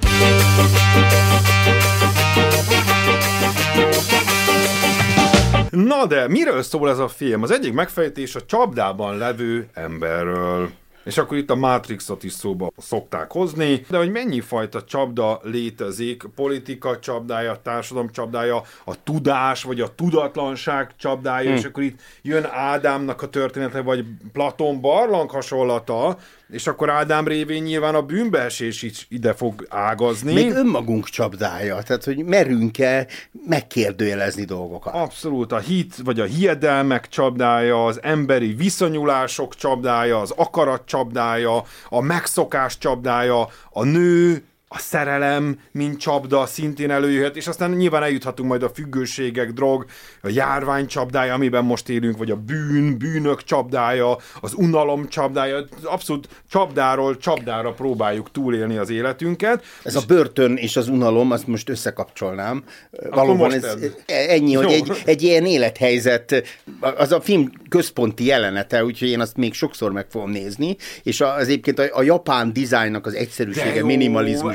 Na 5.70 6.06
de, 6.06 6.28
miről 6.28 6.62
szól 6.62 6.90
ez 6.90 6.98
a 6.98 7.08
film? 7.08 7.42
Az 7.42 7.50
egyik 7.50 7.72
megfejtés 7.72 8.34
a 8.34 8.44
csapdában 8.44 9.16
levő 9.16 9.68
emberről. 9.72 10.70
És 11.06 11.18
akkor 11.18 11.36
itt 11.36 11.50
a 11.50 11.54
Matrixot 11.54 12.24
is 12.24 12.32
szóba 12.32 12.72
szokták 12.76 13.32
hozni, 13.32 13.84
de 13.88 13.96
hogy 13.96 14.10
mennyi 14.10 14.40
fajta 14.40 14.84
csapda 14.84 15.40
létezik, 15.42 16.22
politika 16.34 16.98
csapdája, 16.98 17.60
társadalom 17.62 18.10
csapdája, 18.10 18.62
a 18.84 19.02
tudás, 19.02 19.62
vagy 19.62 19.80
a 19.80 19.94
tudatlanság 19.94 20.90
csapdája, 20.96 21.48
hmm. 21.48 21.58
és 21.58 21.64
akkor 21.64 21.82
itt 21.82 22.00
jön 22.22 22.44
Ádámnak 22.44 23.22
a 23.22 23.28
története, 23.28 23.80
vagy 23.80 24.04
Platon 24.32 24.80
barlang 24.80 25.30
hasonlata, 25.30 26.18
és 26.48 26.66
akkor 26.66 26.90
Ádám 26.90 27.26
révén 27.26 27.62
nyilván 27.62 27.94
a 27.94 28.02
bűnbeesés 28.02 28.82
is 28.82 29.06
ide 29.10 29.34
fog 29.34 29.66
ágazni. 29.68 30.32
Még 30.32 30.52
önmagunk 30.52 31.08
csapdája, 31.08 31.82
tehát 31.82 32.04
hogy 32.04 32.24
merünk-e 32.24 33.06
megkérdőjelezni 33.46 34.44
dolgokat. 34.44 34.94
Abszolút, 34.94 35.52
a 35.52 35.58
hit, 35.58 35.96
vagy 36.04 36.20
a 36.20 36.24
hiedelmek 36.24 37.08
csapdája, 37.08 37.84
az 37.84 38.02
emberi 38.02 38.54
viszonyulások 38.54 39.54
csapdája, 39.54 40.20
az 40.20 40.30
akarat 40.30 40.82
csapdája, 40.86 41.62
a 41.88 42.00
megszokás 42.00 42.78
csapdája, 42.78 43.48
a 43.70 43.84
nő, 43.84 44.44
a 44.68 44.78
szerelem, 44.78 45.58
mint 45.72 45.98
csapda 45.98 46.46
szintén 46.46 46.90
előjöhet, 46.90 47.36
és 47.36 47.46
aztán 47.46 47.70
nyilván 47.70 48.02
eljuthatunk 48.02 48.48
majd 48.48 48.62
a 48.62 48.68
függőségek, 48.68 49.52
drog, 49.52 49.84
a 50.22 50.28
járvány 50.28 50.86
csapdája, 50.86 51.34
amiben 51.34 51.64
most 51.64 51.88
élünk, 51.88 52.18
vagy 52.18 52.30
a 52.30 52.36
bűn, 52.36 52.98
bűnök 52.98 53.44
csapdája, 53.44 54.16
az 54.40 54.54
unalom 54.54 55.08
csapdája, 55.08 55.64
abszolút 55.82 56.28
csapdáról 56.50 57.16
csapdára 57.16 57.72
próbáljuk 57.72 58.30
túlélni 58.30 58.76
az 58.76 58.90
életünket. 58.90 59.64
Ez 59.82 59.96
a 59.96 60.02
börtön 60.06 60.56
és 60.56 60.76
az 60.76 60.88
unalom, 60.88 61.30
azt 61.30 61.46
most 61.46 61.68
összekapcsolnám. 61.68 62.64
Valóban 63.10 63.36
most 63.36 63.64
ez 63.64 63.76
tedd. 63.80 63.90
ennyi, 64.28 64.54
hogy 64.54 64.72
egy, 64.72 65.02
egy 65.04 65.22
ilyen 65.22 65.44
élethelyzet, 65.44 66.42
az 66.80 67.12
a 67.12 67.20
film 67.20 67.52
központi 67.68 68.24
jelenete, 68.24 68.84
úgyhogy 68.84 69.08
én 69.08 69.20
azt 69.20 69.36
még 69.36 69.54
sokszor 69.54 69.92
meg 69.92 70.06
fogom 70.10 70.30
nézni, 70.30 70.76
és 71.02 71.20
az 71.20 71.42
egyébként 71.42 71.78
a, 71.78 71.84
a 71.92 72.02
japán 72.02 72.52
dizájnnak 72.52 73.06
az 73.06 73.14
egyszerűsége, 73.14 73.84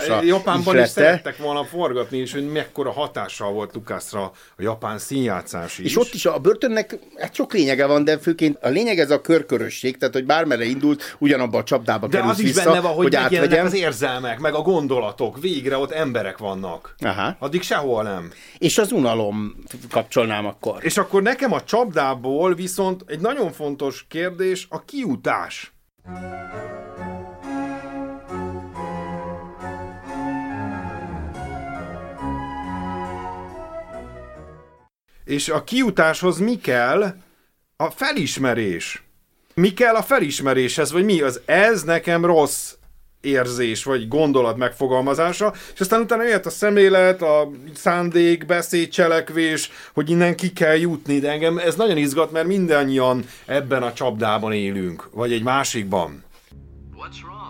Japánban 0.08 0.60
is 0.60 0.74
ihlette. 0.74 0.88
szerettek 0.88 1.38
volna 1.38 1.64
forgatni, 1.64 2.18
és 2.18 2.34
hogy 2.34 2.52
mekkora 2.52 2.92
hatással 2.92 3.52
volt 3.52 3.74
Lukászra 3.74 4.22
a 4.58 4.62
japán 4.62 4.98
színjátszás 4.98 5.78
is. 5.78 5.86
És 5.86 5.98
ott 5.98 6.14
is 6.14 6.26
a 6.26 6.40
börtönnek 6.40 6.98
hát 7.18 7.34
sok 7.34 7.54
lényege 7.54 7.86
van, 7.86 8.04
de 8.04 8.18
főként 8.18 8.58
a 8.62 8.70
lényeg 8.70 9.00
ez 9.00 9.12
a 9.12 9.22
körkörösség, 9.22 9.98
tehát 9.98 10.14
hogy 10.14 10.26
bármerre 10.26 10.66
indult, 10.66 11.16
ugyanabba 11.20 11.58
a 11.58 11.64
csapdába 11.64 12.08
de 12.08 12.18
kerülsz 12.18 12.34
az 12.34 12.40
is 12.40 12.46
vissza, 12.46 12.64
benne 12.64 12.82
van, 12.82 12.94
hogy, 12.94 13.16
hogy 13.16 13.54
az 13.54 13.74
érzelmek, 13.74 14.40
meg 14.40 14.54
a 14.54 14.62
gondolatok. 14.62 15.42
Végre 15.42 15.78
ott 15.78 15.92
emberek 15.92 16.38
vannak. 16.38 16.96
Aha. 17.00 17.36
Addig 17.40 17.62
sehol 17.62 18.04
nem. 18.04 18.32
És 18.58 18.78
az 18.78 18.92
unalom 18.92 19.56
kapcsolnám 19.90 20.46
akkor. 20.46 20.78
És 20.86 20.98
akkor 20.98 21.22
nekem 21.22 21.54
a 21.54 21.64
csapdából 21.64 22.54
viszont 22.56 23.04
egy 23.08 23.20
nagyon 23.20 23.52
fontos 23.52 24.06
kérdés 24.10 24.68
a 24.70 24.86
kiutás. 24.86 25.74
És 35.26 35.50
a 35.50 35.64
kiutáshoz 35.64 36.40
mi 36.40 36.58
kell? 36.58 37.16
A 37.76 37.90
felismerés. 37.90 39.04
Mi 39.54 39.74
kell 39.74 39.96
a 39.96 40.02
felismeréshez, 40.02 40.92
vagy 40.92 41.06
mi? 41.06 41.22
Az 41.22 41.42
ez 41.46 41.84
nekem 41.84 42.26
rossz 42.26 42.74
érzés, 43.22 43.84
vagy 43.84 44.08
gondolat 44.08 44.58
megfogalmazása, 44.58 45.54
és 45.74 45.80
aztán 45.80 46.02
utána 46.02 46.24
jöhet 46.24 46.46
a 46.46 46.50
szemlélet, 46.50 47.22
a 47.22 47.52
szándék, 47.74 48.46
beszéd, 48.46 48.90
cselekvés, 48.90 49.72
hogy 49.94 50.10
innen 50.10 50.36
ki 50.36 50.54
kell 50.54 50.76
jutni, 50.76 51.20
de 51.20 51.30
engem 51.30 51.58
ez 51.58 51.76
nagyon 51.76 51.98
izgat, 51.98 52.32
mert 52.32 52.48
mindannyian 52.48 53.26
ebben 53.46 53.84
a 53.84 53.94
csapdában 53.94 54.54
élünk, 54.54 55.10
vagy 55.12 55.34
egy 55.34 55.44
másikban. 55.44 56.24
What's 56.96 57.22
wrong? 57.24 57.41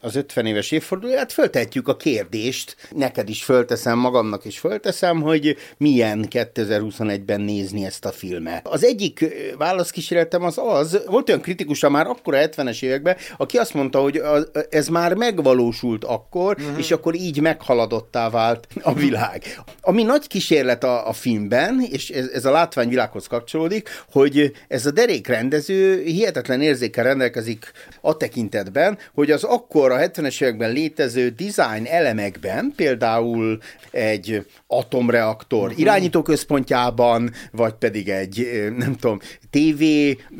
az 0.00 0.16
50 0.16 0.46
éves 0.46 0.70
évfordulóját, 0.70 1.32
föltetjük 1.32 1.88
a 1.88 1.96
kérdést, 1.96 2.76
neked 2.90 3.28
is 3.28 3.44
fölteszem, 3.44 3.98
magamnak 3.98 4.44
is 4.44 4.58
fölteszem, 4.58 5.20
hogy 5.20 5.56
milyen 5.76 6.26
2021-ben 6.30 7.40
nézni 7.40 7.84
ezt 7.84 8.04
a 8.04 8.12
filmet. 8.12 8.68
Az 8.68 8.84
egyik 8.84 9.24
válaszkísérletem 9.58 10.42
az 10.42 10.58
az, 10.58 11.02
volt 11.06 11.28
olyan 11.28 11.40
kritikusa 11.40 11.90
már 11.90 12.06
akkor 12.06 12.34
a 12.34 12.38
70-es 12.38 12.82
években, 12.82 13.16
aki 13.36 13.56
azt 13.56 13.74
mondta, 13.74 14.00
hogy 14.00 14.22
ez 14.70 14.88
már 14.88 15.14
megvalósult 15.14 16.04
akkor, 16.04 16.56
uh-huh. 16.58 16.78
és 16.78 16.90
akkor 16.90 17.14
így 17.14 17.40
meghaladottá 17.40 18.30
vált 18.30 18.66
a 18.82 18.94
világ. 18.94 19.60
Ami 19.80 20.02
nagy 20.02 20.26
kísérlet 20.26 20.84
a, 20.84 21.08
a 21.08 21.12
filmben, 21.12 21.86
és 21.90 22.10
ez, 22.10 22.28
ez 22.28 22.44
a 22.44 22.50
látványvilághoz 22.50 23.26
kapcsolódik, 23.26 23.88
hogy 24.12 24.52
ez 24.68 24.86
a 24.86 24.90
derék 24.90 25.26
rendező 25.26 26.02
hihetetlen 26.18 26.60
érzékel 26.60 27.04
rendelkezik 27.04 27.72
a 28.00 28.16
tekintetben, 28.16 28.98
hogy 29.14 29.30
az 29.30 29.44
akkor 29.44 29.90
a 29.90 29.96
70-es 29.98 30.42
években 30.42 30.72
létező 30.72 31.28
design 31.28 31.86
elemekben, 31.86 32.72
például 32.76 33.58
egy 33.90 34.46
atomreaktor 34.66 35.62
uh-huh. 35.62 35.78
irányítóközpontjában, 35.78 37.30
vagy 37.52 37.72
pedig 37.72 38.08
egy, 38.08 38.48
nem 38.76 38.96
tudom, 38.96 39.18
TV 39.50 39.84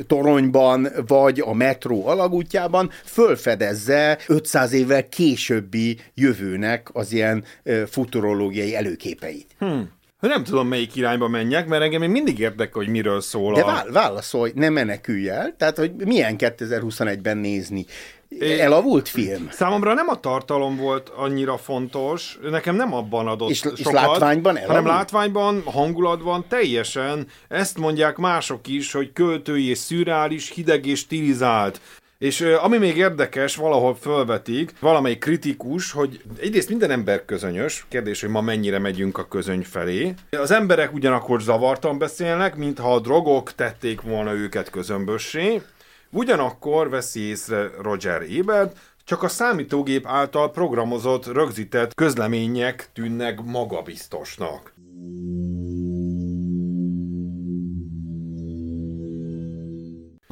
toronyban, 0.06 0.88
vagy 1.06 1.40
a 1.40 1.54
metró 1.54 2.06
alagútjában 2.06 2.90
fölfedezze 3.04 4.18
500 4.26 4.73
évvel 4.73 5.08
későbbi 5.08 5.99
jövőnek 6.14 6.88
az 6.92 7.12
ilyen 7.12 7.44
futurológiai 7.87 8.76
előképeit. 8.76 9.47
Hmm. 9.58 9.97
Nem 10.20 10.44
tudom, 10.44 10.68
melyik 10.68 10.96
irányba 10.96 11.28
menjek, 11.28 11.66
mert 11.66 11.82
engem 11.82 12.00
még 12.00 12.10
mindig 12.10 12.38
érdekel, 12.38 12.72
hogy 12.82 12.88
miről 12.88 13.20
szól 13.20 13.54
De 13.54 13.64
vá- 13.64 13.88
válaszolj, 13.90 14.52
ne 14.54 14.68
menekülj 14.68 15.28
el, 15.28 15.54
tehát 15.56 15.76
hogy 15.76 15.92
milyen 15.94 16.37
2021-ben 16.38 17.37
nézni. 17.37 17.87
Elavult 18.40 19.08
film? 19.08 19.48
Számomra 19.50 19.94
nem 19.94 20.08
a 20.08 20.20
tartalom 20.20 20.76
volt 20.76 21.08
annyira 21.08 21.56
fontos, 21.56 22.38
nekem 22.50 22.76
nem 22.76 22.94
abban 22.94 23.26
adott 23.26 23.50
És- 23.50 23.64
és 23.64 23.78
sokat, 23.78 23.92
látványban 23.92 24.54
hanem 24.56 24.70
elavult? 24.70 24.94
látványban, 24.94 25.62
hangulatban 25.64 26.44
teljesen. 26.48 27.26
Ezt 27.48 27.78
mondják 27.78 28.16
mások 28.16 28.66
is, 28.66 28.92
hogy 28.92 29.12
költői 29.12 29.68
és 29.68 29.78
szürreális, 29.78 30.50
hideg 30.50 30.87
és 30.87 30.98
stilizált. 30.98 31.80
És 32.18 32.40
ami 32.40 32.78
még 32.78 32.96
érdekes, 32.96 33.56
valahol 33.56 33.94
fölvetik, 33.94 34.72
valamelyik 34.80 35.18
kritikus, 35.18 35.92
hogy 35.92 36.20
egyrészt 36.40 36.68
minden 36.68 36.90
ember 36.90 37.25
közönyös, 37.25 37.87
kérdés, 37.88 38.20
hogy 38.20 38.30
ma 38.30 38.40
mennyire 38.40 38.78
megyünk 38.78 39.18
a 39.18 39.28
közöny 39.28 39.62
felé. 39.62 40.14
Az 40.30 40.50
emberek 40.50 40.94
ugyanakkor 40.94 41.40
zavartan 41.40 41.98
beszélnek, 41.98 42.56
mintha 42.56 42.94
a 42.94 43.00
drogok 43.00 43.52
tették 43.52 44.00
volna 44.00 44.32
őket 44.32 44.70
közömbössé. 44.70 45.62
Ugyanakkor 46.10 46.90
veszi 46.90 47.20
észre 47.20 47.70
Roger 47.82 48.22
Ebert, 48.22 48.76
csak 49.04 49.22
a 49.22 49.28
számítógép 49.28 50.06
által 50.06 50.50
programozott, 50.50 51.26
rögzített 51.26 51.94
közlemények 51.94 52.90
tűnnek 52.92 53.40
magabiztosnak. 53.44 54.72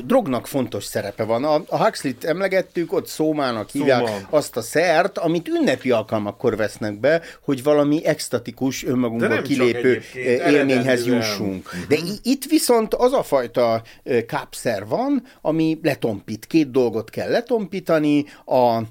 Drognak 0.07 0.47
fontos 0.47 0.85
szerepe 0.85 1.25
van. 1.25 1.45
A, 1.45 1.55
a 1.69 1.85
Huxley-t 1.85 2.25
emlegettük, 2.25 2.93
ott 2.93 3.07
szómának 3.07 3.71
hívják 3.71 4.07
Szóma. 4.07 4.19
azt 4.31 4.57
a 4.57 4.61
szert, 4.61 5.19
amit 5.19 5.49
ünnepi 5.49 5.91
alkalmakkor 5.91 6.57
vesznek 6.57 7.01
be, 7.01 7.23
hogy 7.45 7.63
valami 7.63 8.05
extatikus, 8.07 8.85
önmagunkból 8.85 9.43
kilépő 9.43 10.03
eh, 10.15 10.53
élményhez 10.53 11.07
jussunk. 11.07 11.71
De 11.89 11.95
i- 11.97 12.21
itt 12.23 12.45
viszont 12.45 12.95
az 12.95 13.13
a 13.13 13.23
fajta 13.23 13.83
eh, 14.03 14.23
kápszer 14.23 14.87
van, 14.87 15.23
ami 15.43 15.79
letompít. 15.83 16.47
Két 16.47 16.71
dolgot 16.71 17.11
kell 17.11 17.31
letompítani, 17.31 18.25
a 18.45 18.77
eh, 18.77 18.83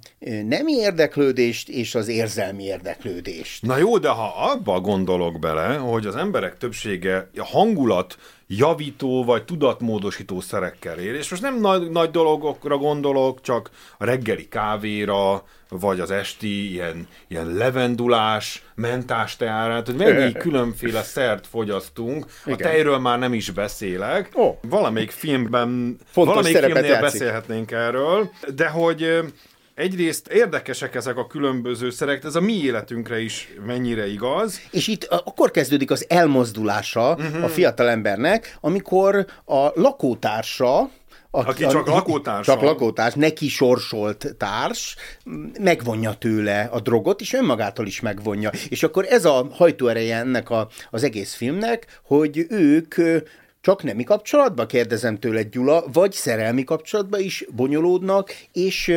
nemi 0.44 0.74
érdeklődést 0.74 1.70
és 1.70 1.96
az 1.96 2.08
érzelmi 2.08 2.64
érdeklődést. 2.64 3.62
Na 3.62 3.78
jó, 3.78 3.98
de 3.98 4.10
ha 4.10 4.34
abba 4.52 4.80
gondolok 4.80 5.40
bele, 5.40 5.76
hogy 5.76 6.06
az 6.06 6.16
emberek 6.16 6.58
többsége 6.58 7.30
a 7.38 7.46
hangulat 7.46 8.18
javító 8.48 9.24
vagy 9.24 9.46
tudatmódosító 9.46 10.40
szerekkel 10.40 10.98
él, 11.00 11.16
és 11.16 11.30
most 11.30 11.42
nem 11.42 11.60
nagy, 11.60 11.90
nagy 11.90 12.12
dologokra 12.12 12.78
gondolok, 12.78 13.42
csak 13.42 13.70
a 13.98 14.06
reggeli 14.06 14.48
kávéra, 14.48 15.44
vagy 15.70 16.00
az 16.00 16.12
esti 16.12 16.72
ilyen, 16.72 17.08
ilyen 17.28 17.48
levendulás, 17.48 18.64
mentás 18.76 19.36
teárát, 19.36 19.86
hogy 19.86 19.96
mennyi 19.96 20.32
különféle 20.46 21.02
szert 21.02 21.48
fogyasztunk, 21.48 22.26
a 22.26 22.50
Igen. 22.50 22.58
tejről 22.58 22.98
már 23.00 23.20
nem 23.20 23.34
is 23.34 23.50
beszélek. 23.52 24.32
Ó. 24.36 24.60
Valamelyik 24.62 25.12
filmben, 25.12 25.98
Fontos 26.12 26.34
valamelyik 26.34 26.58
filmnél 26.58 26.84
játszik. 26.84 27.02
beszélhetnénk 27.02 27.72
erről, 27.72 28.30
de 28.56 28.68
hogy 28.68 29.20
egyrészt 29.76 30.28
érdekesek 30.28 30.96
ezek 30.96 31.18
a 31.18 31.28
különböző 31.28 31.90
szerek, 31.90 32.24
ez 32.24 32.36
a 32.36 32.42
mi 32.42 32.54
életünkre 32.54 33.22
is 33.22 33.54
mennyire 33.66 34.08
igaz. 34.08 34.62
És 34.72 34.88
itt 34.88 35.04
akkor 35.04 35.52
kezdődik 35.52 35.92
az 35.92 36.06
elmozdulása 36.10 37.14
uh-huh. 37.14 37.44
a 37.44 37.48
fiatalembernek, 37.48 38.58
amikor 38.62 39.26
a 39.46 39.70
lakótársa, 39.74 40.90
a, 41.32 41.48
Aki 41.48 41.66
csak 41.66 41.88
lakótársa. 41.88 42.52
Csak 42.52 42.62
lakótárs, 42.62 43.14
neki 43.14 43.48
sorsolt 43.48 44.36
társ, 44.38 44.96
megvonja 45.60 46.14
tőle 46.14 46.70
a 46.72 46.80
drogot, 46.80 47.22
és 47.22 47.34
önmagától 47.34 47.88
is 47.88 48.00
megvonja. 48.00 48.52
És 48.70 48.84
akkor 48.84 49.06
ez 49.10 49.26
a 49.26 49.48
hajtóereje 49.52 50.18
ennek 50.18 50.50
a, 50.50 50.68
az 50.90 51.04
egész 51.04 51.34
filmnek, 51.34 52.00
hogy 52.04 52.46
ők 52.50 52.96
csak 53.66 53.84
nemi 53.84 54.04
kapcsolatba, 54.04 54.66
kérdezem 54.66 55.20
tőle 55.20 55.44
Gyula, 55.44 55.84
vagy 55.94 56.12
szerelmi 56.12 56.64
kapcsolatba 56.64 57.20
is 57.20 57.46
bonyolódnak, 57.56 58.30
és 58.54 58.92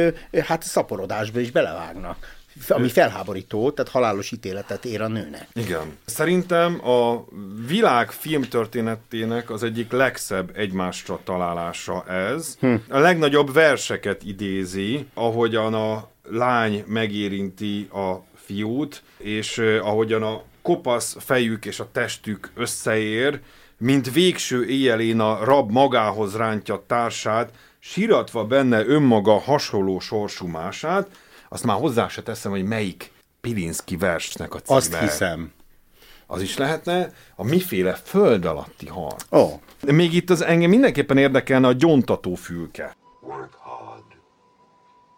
hát 0.44 0.62
szaporodásba 0.62 1.40
is 1.40 1.50
belevágnak. 1.50 2.37
Ami 2.68 2.88
felháborító, 2.88 3.70
tehát 3.70 3.90
halálos 3.90 4.33
ítéletet 4.33 4.85
ér 4.85 5.00
a 5.00 5.09
nőnek. 5.09 5.46
Igen. 5.54 5.96
Szerintem 6.04 6.88
a 6.88 7.24
világ 7.66 8.11
filmtörténetének 8.11 9.50
az 9.50 9.62
egyik 9.62 9.92
legszebb 9.92 10.50
egymásra 10.57 11.20
találása 11.24 12.04
ez. 12.04 12.57
Hm. 12.61 12.74
A 12.88 12.98
legnagyobb 12.98 13.52
verseket 13.52 14.22
idézi, 14.24 15.07
ahogyan 15.14 15.74
a 15.74 16.09
lány 16.31 16.85
megérinti 16.87 17.88
a 17.92 18.14
fiút, 18.35 19.02
és 19.16 19.59
ahogyan 19.83 20.22
a 20.22 20.42
kopasz 20.62 21.16
fejük 21.18 21.64
és 21.64 21.81
a 21.81 21.88
testük 21.92 22.50
összeér, 22.54 23.40
mint 23.78 24.12
végső 24.12 24.66
éjjelén 24.66 25.20
a 25.20 25.44
rab 25.44 25.70
magához 25.70 26.36
rántja 26.36 26.84
társát, 26.86 27.52
síratva 27.78 28.44
benne 28.44 28.86
önmaga 28.86 29.38
hasonló 29.38 29.98
sorsú 29.98 30.46
mását, 30.46 31.08
azt 31.48 31.64
már 31.64 31.76
hozzá 31.78 32.08
se 32.08 32.22
teszem, 32.22 32.50
hogy 32.50 32.64
melyik 32.64 33.12
Pilinszki 33.40 33.96
versnek 33.96 34.54
a 34.54 34.60
címe. 34.60 34.78
Azt 34.78 34.96
hiszem. 34.96 35.52
Az 36.26 36.42
is 36.42 36.56
lehetne 36.56 37.12
a 37.36 37.44
miféle 37.44 37.94
föld 37.94 38.44
alatti 38.44 38.86
harc. 38.86 39.24
Ó, 39.30 39.38
oh. 39.38 39.60
De 39.80 39.92
Még 39.92 40.14
itt 40.14 40.30
az 40.30 40.42
engem 40.42 40.70
mindenképpen 40.70 41.16
érdekelne 41.16 41.66
a 41.66 41.72
gyontató 41.72 42.34
fülke. 42.34 42.96
Work 43.20 43.54
hard. 43.54 44.04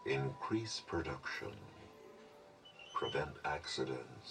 Increase 0.05 0.81
production. 0.87 1.53
Prevent 2.99 3.37
accidents. 3.42 4.31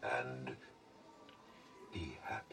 And 0.00 0.56
be 1.92 2.18
happy. 2.28 2.45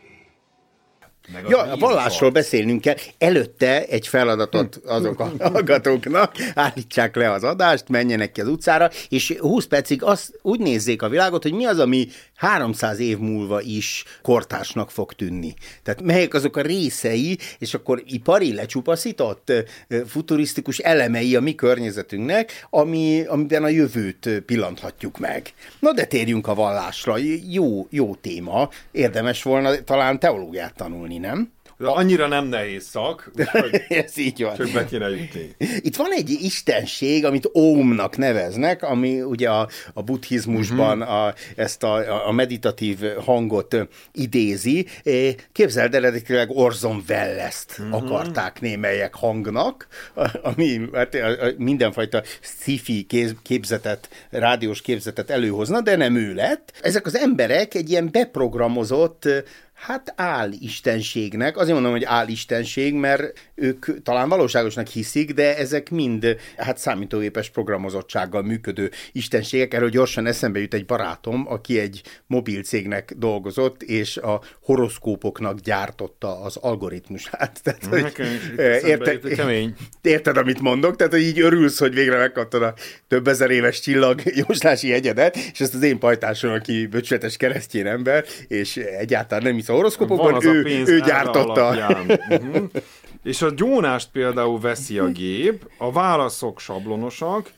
Meg 1.31 1.45
Ja, 1.49 1.61
a 1.61 1.77
vallásról 1.77 2.29
beszélnünk 2.29 2.81
kell. 2.81 2.95
Előtte 3.17 3.85
egy 3.85 4.07
feladatot 4.07 4.81
azok 4.85 5.19
a 5.19 5.31
hallgatóknak, 5.51 6.35
állítsák 6.55 7.15
le 7.15 7.31
az 7.31 7.43
adást, 7.43 7.89
menjenek 7.89 8.31
ki 8.31 8.41
az 8.41 8.47
utcára, 8.47 8.89
és 9.09 9.35
20 9.39 9.65
percig 9.65 10.03
azt 10.03 10.39
úgy 10.41 10.59
nézzék 10.59 11.01
a 11.01 11.09
világot, 11.09 11.43
hogy 11.43 11.53
mi 11.53 11.65
az, 11.65 11.79
ami 11.79 12.07
300 12.35 12.99
év 12.99 13.17
múlva 13.17 13.61
is 13.61 14.03
kortársnak 14.21 14.91
fog 14.91 15.13
tűnni. 15.13 15.53
Tehát 15.83 16.01
melyek 16.01 16.33
azok 16.33 16.57
a 16.57 16.61
részei, 16.61 17.37
és 17.59 17.73
akkor 17.73 18.03
ipari 18.05 18.53
lecsupaszított 18.53 19.51
futurisztikus 20.07 20.77
elemei 20.77 21.35
a 21.35 21.41
mi 21.41 21.55
környezetünknek, 21.55 22.67
ami, 22.69 23.23
amiben 23.27 23.63
a 23.63 23.67
jövőt 23.67 24.29
pillanthatjuk 24.45 25.19
meg. 25.19 25.53
Na 25.79 25.93
de 25.93 26.05
térjünk 26.05 26.47
a 26.47 26.55
vallásra. 26.55 27.15
Jó, 27.49 27.87
jó 27.89 28.15
téma. 28.15 28.69
Érdemes 28.91 29.43
volna 29.43 29.83
talán 29.83 30.19
teológiát 30.19 30.75
tanulni, 30.75 31.12
nem? 31.17 31.51
De 31.77 31.87
annyira 31.89 32.27
nem 32.27 32.45
nehéz 32.45 32.83
szak, 32.85 33.31
úgyhogy 33.39 33.81
Ez 33.89 34.17
így 34.17 34.41
van. 34.43 34.55
csak 34.55 34.71
be 34.71 34.85
kéne 34.85 35.09
jutni. 35.09 35.55
Itt 35.79 35.95
van 35.95 36.11
egy 36.11 36.29
istenség, 36.29 37.25
amit 37.25 37.49
Ómnak 37.53 38.17
neveznek, 38.17 38.83
ami 38.83 39.21
ugye 39.21 39.49
a, 39.49 39.67
a 39.93 40.01
buddhizmusban 40.01 41.01
a, 41.01 41.33
ezt 41.55 41.83
a, 41.83 42.27
a 42.27 42.31
meditatív 42.31 42.99
hangot 43.25 43.75
idézi. 44.11 44.87
Képzeld 45.51 45.95
eredetileg 45.95 46.49
Orson 46.49 47.03
Welles-t 47.09 47.81
akarták 47.91 48.61
némelyek 48.61 49.13
hangnak, 49.15 49.87
ami 50.41 50.81
hát, 50.93 51.15
a- 51.15 51.45
a- 51.45 51.53
mindenfajta 51.57 52.23
sci-fi 52.41 53.07
képzetet, 53.43 54.09
rádiós 54.29 54.81
képzetet 54.81 55.29
előhozna, 55.29 55.81
de 55.81 55.95
nem 55.95 56.15
ő 56.15 56.33
lett. 56.33 56.73
Ezek 56.81 57.05
az 57.05 57.17
emberek 57.17 57.73
egy 57.73 57.89
ilyen 57.89 58.09
beprogramozott 58.11 59.27
Hát 59.85 60.13
álistenségnek, 60.15 61.57
azért 61.57 61.73
mondom, 61.73 61.91
hogy 61.91 62.03
álistenség, 62.03 62.93
mert 62.93 63.51
ők 63.55 64.03
talán 64.03 64.29
valóságosnak 64.29 64.87
hiszik, 64.87 65.33
de 65.33 65.57
ezek 65.57 65.89
mind 65.89 66.37
hát 66.57 66.77
számítógépes 66.77 67.49
programozottsággal 67.49 68.41
működő 68.41 68.91
istenségek. 69.11 69.73
Erről 69.73 69.89
gyorsan 69.89 70.25
eszembe 70.25 70.59
jut 70.59 70.73
egy 70.73 70.85
barátom, 70.85 71.45
aki 71.47 71.79
egy 71.79 72.01
mobil 72.27 72.61
cégnek 72.61 73.13
dolgozott, 73.17 73.81
és 73.81 74.17
a 74.17 74.41
horoszkópoknak 74.61 75.59
gyártotta 75.59 76.41
az 76.41 76.55
algoritmusát. 76.55 77.59
Tehát, 77.63 77.85
hogy, 77.85 78.25
is 78.43 78.57
eh, 78.57 79.35
kemény. 79.35 79.75
Érted, 80.01 80.37
amit 80.37 80.59
mondok? 80.59 80.95
Tehát, 80.95 81.13
hogy 81.13 81.21
így 81.21 81.39
örülsz, 81.39 81.79
hogy 81.79 81.93
végre 81.93 82.17
megkaptad 82.17 82.61
a 82.61 82.73
több 83.07 83.27
ezer 83.27 83.51
éves 83.51 83.79
csillag 83.79 84.21
jóslási 84.47 84.93
egyedet, 84.93 85.35
és 85.35 85.59
ezt 85.59 85.73
az 85.75 85.83
én 85.83 85.99
pajtásom, 85.99 86.51
aki 86.51 86.85
böcsületes 86.85 87.37
keresztjén 87.37 87.87
ember, 87.87 88.25
és 88.47 88.75
egyáltalán 88.77 89.43
nem 89.43 89.53
hisz 89.53 89.71
a 89.73 89.75
horoszkópokban, 89.75 90.25
Van 90.25 90.35
az 90.35 90.45
a 90.45 90.53
ő, 90.53 90.63
pénz 90.63 90.89
ő 90.89 90.99
gyártotta. 90.99 91.73
Mhm. 92.29 92.63
És 93.23 93.41
a 93.41 93.49
gyónást 93.49 94.09
például 94.11 94.59
veszi 94.59 94.99
a 94.99 95.07
gép, 95.07 95.69
a 95.77 95.91
válaszok 95.91 96.59
sablonosak, 96.59 97.51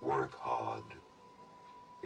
Work 0.00 0.32
hard. 0.38 0.82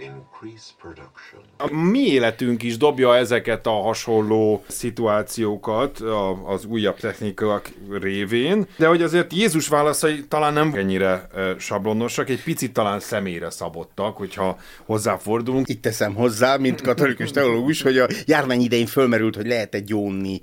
Increase 0.00 0.70
production. 0.80 1.42
A 1.56 1.74
mi 1.74 1.98
életünk 1.98 2.62
is 2.62 2.76
dobja 2.76 3.16
ezeket 3.16 3.66
a 3.66 3.70
hasonló 3.70 4.64
szituációkat 4.68 5.98
az 6.44 6.64
újabb 6.64 6.98
technikák 6.98 7.72
révén, 8.00 8.66
de 8.76 8.86
hogy 8.86 9.02
azért 9.02 9.32
Jézus 9.32 9.68
válaszai 9.68 10.24
talán 10.28 10.52
nem 10.52 10.72
ennyire 10.74 11.28
sablonosak, 11.58 12.28
egy 12.28 12.42
picit 12.42 12.72
talán 12.72 13.00
személyre 13.00 13.50
szabottak, 13.50 14.16
hogyha 14.16 14.58
hozzáfordulunk. 14.84 15.68
Itt 15.68 15.82
teszem 15.82 16.14
hozzá, 16.14 16.56
mint 16.56 16.80
katolikus 16.80 17.30
teológus, 17.30 17.82
hogy 17.82 17.98
a 17.98 18.06
járvány 18.26 18.60
idején 18.60 18.86
fölmerült, 18.86 19.36
hogy 19.36 19.46
lehet 19.46 19.74
egy 19.74 19.84
gyónni 19.84 20.40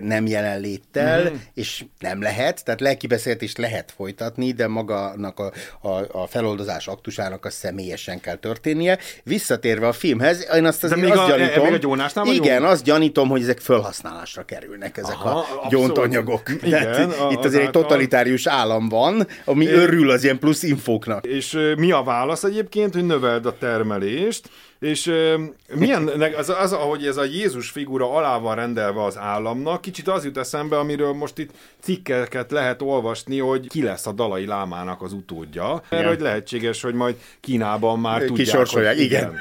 nem 0.00 0.26
jelenléttel, 0.26 1.30
mm. 1.30 1.34
és 1.54 1.84
nem 1.98 2.22
lehet, 2.22 2.64
tehát 2.64 2.80
lelkibeszélgetést 2.80 3.58
lehet 3.58 3.92
folytatni, 3.96 4.52
de 4.52 4.66
magának 4.66 5.38
a, 5.38 5.52
a, 5.88 6.20
a 6.22 6.26
feloldozás 6.26 6.88
aktusának 6.88 7.44
a 7.44 7.50
személyesen 7.50 8.20
kell 8.20 8.36
történnie. 8.36 8.89
Visszatérve 9.24 9.86
a 9.86 9.92
filmhez, 9.92 10.48
én 10.54 10.64
azt 10.64 10.84
azért 10.84 11.10
azt 11.10 11.18
a- 11.20 11.36
gyanítom, 11.36 11.64
még 11.64 11.72
a 11.72 11.76
gyónásnál 11.76 12.26
igen, 12.26 12.64
azt 12.64 12.84
gyanítom, 12.84 13.28
hogy 13.28 13.42
ezek 13.42 13.58
felhasználásra 13.58 14.44
kerülnek, 14.44 14.96
ezek 14.96 15.14
Aha, 15.14 15.28
a 15.30 15.38
abszolút. 15.38 15.70
gyóntanyagok. 15.70 16.42
Igen, 16.62 16.82
Tehát 16.92 17.18
a- 17.18 17.28
itt 17.32 17.44
azért 17.44 17.62
egy 17.62 17.70
totalitárius 17.70 18.46
állam 18.46 18.88
van, 18.88 19.26
ami 19.44 19.66
örül 19.66 20.10
az 20.10 20.24
ilyen 20.24 20.38
plusz 20.38 20.62
infóknak. 20.62 21.26
És 21.26 21.58
mi 21.76 21.90
a 21.92 22.02
válasz 22.02 22.42
egyébként, 22.44 22.94
hogy 22.94 23.04
növeld 23.04 23.46
a 23.46 23.56
termelést, 23.58 24.48
és 24.80 25.06
ö, 25.06 25.44
milyen, 25.74 26.08
az, 26.36 26.48
az, 26.48 26.72
ahogy 26.72 27.06
ez 27.06 27.16
a 27.16 27.24
Jézus 27.24 27.70
figura 27.70 28.14
alá 28.14 28.38
van 28.38 28.54
rendelve 28.54 29.04
az 29.04 29.18
államnak, 29.18 29.80
kicsit 29.80 30.08
az 30.08 30.24
jut 30.24 30.36
eszembe, 30.36 30.78
amiről 30.78 31.12
most 31.12 31.38
itt 31.38 31.50
cikkeket 31.80 32.50
lehet 32.50 32.82
olvasni, 32.82 33.38
hogy 33.38 33.68
ki 33.68 33.82
lesz 33.82 34.06
a 34.06 34.12
Dalai 34.12 34.46
Lámának 34.46 35.02
az 35.02 35.12
utódja, 35.12 35.82
mert 35.88 36.06
hogy 36.06 36.20
lehetséges, 36.20 36.82
hogy 36.82 36.94
majd 36.94 37.16
Kínában 37.40 37.98
már 37.98 38.20
tudják, 38.20 38.36
Kisorsolják, 38.36 38.94
hogy 38.94 39.04
igen. 39.04 39.34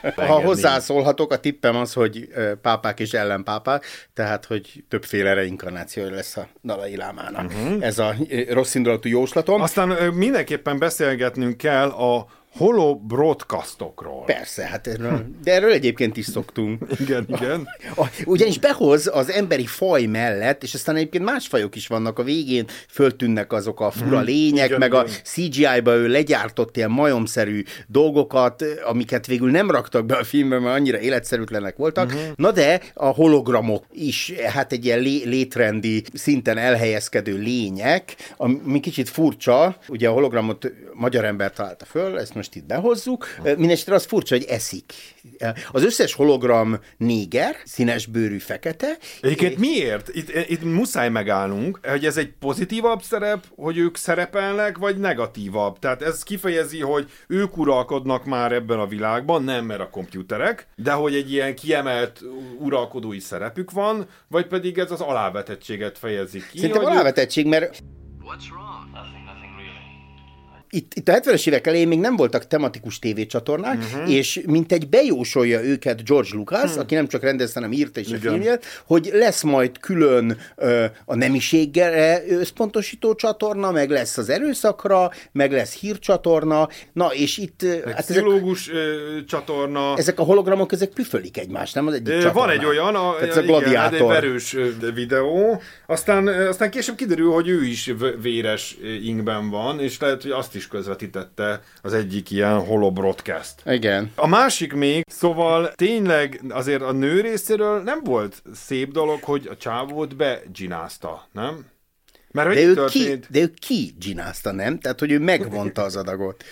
Ha 0.00 0.22
Engedni. 0.22 0.42
hozzászólhatok, 0.42 1.32
a 1.32 1.40
tippem 1.40 1.76
az, 1.76 1.92
hogy 1.92 2.28
pápák 2.62 3.00
és 3.00 3.12
ellenpápák, 3.12 3.84
tehát, 4.12 4.44
hogy 4.44 4.84
többféle 4.88 5.34
reinkarnációja 5.34 6.10
lesz 6.10 6.36
a 6.36 6.48
Dalai 6.64 6.96
Lámának. 6.96 7.44
Uh-huh. 7.44 7.84
Ez 7.84 7.98
a 7.98 8.14
rossz 8.48 8.74
indulatú 8.74 9.08
jóslatom. 9.08 9.60
Azt... 9.60 9.78
Aztán 9.78 10.14
mindenképpen 10.14 10.78
beszélgetnünk 10.78 11.56
kell 11.56 11.88
a 11.88 12.26
holobroadcastokról. 12.56 14.24
Persze, 14.24 14.62
hát 14.62 14.86
erről, 14.86 15.24
de 15.44 15.52
erről 15.52 15.72
egyébként 15.72 16.16
is 16.16 16.26
szoktunk. 16.26 16.82
Igen, 17.04 17.24
igen. 17.28 17.68
A, 17.96 18.06
ugyanis 18.24 18.58
behoz 18.58 19.10
az 19.12 19.30
emberi 19.30 19.66
faj 19.66 20.04
mellett, 20.04 20.62
és 20.62 20.74
aztán 20.74 20.96
egyébként 20.96 21.24
más 21.24 21.46
fajok 21.46 21.76
is 21.76 21.86
vannak, 21.86 22.18
a 22.18 22.22
végén 22.22 22.66
föltűnnek 22.88 23.52
azok 23.52 23.80
a 23.80 23.90
fura 23.90 24.20
lények, 24.20 24.66
igen, 24.66 24.78
meg 24.78 24.94
a 24.94 25.04
igen. 25.04 25.14
CGI-ba 25.24 25.94
ő 25.94 26.06
legyártott 26.08 26.76
ilyen 26.76 26.90
majomszerű 26.90 27.62
dolgokat, 27.86 28.64
amiket 28.84 29.26
végül 29.26 29.50
nem 29.50 29.70
raktak 29.70 30.06
be 30.06 30.14
a 30.14 30.24
filmbe, 30.24 30.58
mert 30.58 30.76
annyira 30.76 30.98
életszerűtlenek 30.98 31.76
voltak. 31.76 32.06
Uh-huh. 32.06 32.22
Na 32.36 32.52
de 32.52 32.80
a 32.94 33.06
hologramok 33.06 33.84
is, 33.92 34.32
hát 34.32 34.72
egy 34.72 34.84
ilyen 34.84 34.98
lé- 35.00 35.24
létrendi, 35.24 36.02
szinten 36.12 36.58
elhelyezkedő 36.58 37.38
lények, 37.38 38.16
ami 38.36 38.80
kicsit 38.80 39.08
furcsa, 39.08 39.76
ugye 39.88 40.08
a 40.08 40.12
hologramot 40.12 40.72
magyar 40.94 41.24
ember 41.24 41.52
találta 41.52 41.84
föl, 41.84 42.18
ezt 42.18 42.34
most 42.34 42.54
itt 42.54 42.66
behozzuk, 42.66 43.26
mindenesetre 43.42 43.94
az 43.94 44.04
furcsa, 44.04 44.34
hogy 44.34 44.44
eszik. 44.44 44.92
Az 45.72 45.84
összes 45.84 46.14
hologram 46.14 46.78
néger, 46.96 47.56
színes 47.64 48.06
bőrű 48.06 48.38
fekete, 48.38 48.96
Egyébként 49.20 49.58
miért? 49.58 50.08
Itt, 50.14 50.48
itt 50.48 50.62
muszáj 50.62 51.08
megállnunk, 51.08 51.80
hogy 51.82 52.04
ez 52.06 52.16
egy 52.16 52.32
pozitívabb 52.38 53.02
szerep, 53.02 53.44
hogy 53.56 53.78
ők 53.78 53.96
szerepelnek, 53.96 54.78
vagy 54.78 54.98
negatívabb. 54.98 55.78
Tehát 55.78 56.02
ez 56.02 56.22
kifejezi, 56.22 56.80
hogy 56.80 57.10
ők 57.28 57.56
uralkodnak 57.56 58.24
már 58.24 58.52
ebben 58.52 58.78
a 58.78 58.86
világban, 58.86 59.44
nem 59.44 59.64
mert 59.64 59.80
a 59.80 59.90
komputerek, 59.90 60.66
de 60.76 60.92
hogy 60.92 61.14
egy 61.14 61.32
ilyen 61.32 61.54
kiemelt 61.54 62.20
uralkodói 62.58 63.20
szerepük 63.20 63.70
van, 63.70 64.06
vagy 64.28 64.46
pedig 64.46 64.78
ez 64.78 64.90
az 64.90 65.00
alávetettséget 65.00 65.98
fejezi 65.98 66.42
ki. 66.50 66.58
Szerintem 66.58 66.84
alávetettség, 66.84 67.46
mert 67.46 67.82
What's 68.22 68.48
wrong? 68.50 68.90
Nothing. 68.92 69.23
Itt, 70.74 70.94
itt 70.94 71.08
a 71.08 71.12
70-es 71.12 71.46
évek 71.48 71.66
elején 71.66 71.88
még 71.88 71.98
nem 71.98 72.16
voltak 72.16 72.46
tematikus 72.46 72.98
tévécsatornák, 72.98 73.78
uh-huh. 73.78 74.12
és 74.14 74.40
mint 74.46 74.72
egy 74.72 74.88
bejósolja 74.88 75.62
őket 75.62 76.04
George 76.04 76.28
Lucas, 76.32 76.62
uh-huh. 76.62 76.80
aki 76.80 76.94
nem 76.94 77.08
csak 77.08 77.22
rendezte, 77.22 77.60
hanem 77.60 77.72
írta 77.76 78.00
is 78.00 78.06
a 78.06 78.16
Igen. 78.16 78.20
filmjét, 78.20 78.64
hogy 78.86 79.10
lesz 79.12 79.42
majd 79.42 79.78
külön 79.78 80.36
ö, 80.56 80.84
a 81.04 81.14
nemiségre 81.14 82.22
összpontosító 82.28 83.14
csatorna, 83.14 83.70
meg 83.70 83.90
lesz 83.90 84.16
az 84.16 84.28
erőszakra, 84.28 85.10
meg 85.32 85.52
lesz 85.52 85.74
hírcsatorna, 85.74 86.68
na 86.92 87.06
és 87.06 87.38
itt 87.38 87.62
ö, 87.62 87.72
Egy 87.72 87.82
hát 87.84 88.10
ezek, 88.10 88.24
ö, 88.24 89.24
csatorna. 89.26 89.96
ezek 89.96 90.20
a 90.20 90.22
hologramok, 90.22 90.72
ezek 90.72 90.88
püfölik 90.88 91.38
egymást, 91.38 91.74
nem 91.74 91.86
az 91.86 91.94
egyik 91.94 92.08
Ö, 92.08 92.20
csatornán. 92.20 92.46
Van 92.46 92.50
egy 92.50 92.64
olyan, 92.64 92.94
a, 92.94 93.14
Tehát 93.18 93.28
ez 93.28 93.36
a 93.36 93.42
igen, 93.42 93.54
hát 93.54 93.62
gladiátor. 93.62 94.14
egy 94.14 94.20
verős 94.20 94.54
ö, 94.54 94.68
videó, 94.94 95.62
aztán, 95.86 96.26
aztán 96.26 96.70
később 96.70 96.96
kiderül, 96.96 97.30
hogy 97.30 97.48
ő 97.48 97.64
is 97.64 97.92
véres 98.22 98.76
ingben 99.02 99.50
van, 99.50 99.80
és 99.80 100.00
lehet, 100.00 100.22
hogy 100.22 100.30
azt 100.30 100.54
is 100.54 100.63
közvetítette 100.68 101.62
az 101.82 101.92
egyik 101.92 102.30
ilyen 102.30 102.58
holobroadcast. 102.58 103.62
Igen. 103.66 104.12
A 104.14 104.26
másik 104.26 104.72
még, 104.72 105.04
szóval 105.08 105.72
tényleg 105.74 106.40
azért 106.48 106.82
a 106.82 106.92
nő 106.92 107.20
részéről 107.20 107.82
nem 107.82 108.00
volt 108.04 108.42
szép 108.54 108.92
dolog, 108.92 109.22
hogy 109.22 109.46
a 109.50 109.56
csávót 109.56 110.16
beginázta, 110.16 111.28
nem? 111.32 111.66
Mert 112.30 112.54
De 112.54 112.60
ő, 112.60 112.68
ki, 112.68 112.74
történt? 112.74 113.26
de 113.30 113.40
ő 113.40 113.52
ki 113.58 113.94
csinázta, 113.98 114.52
nem? 114.52 114.78
Tehát, 114.78 115.00
hogy 115.00 115.10
ő 115.12 115.18
megvonta 115.18 115.82
az 115.82 115.96
adagot. 115.96 116.44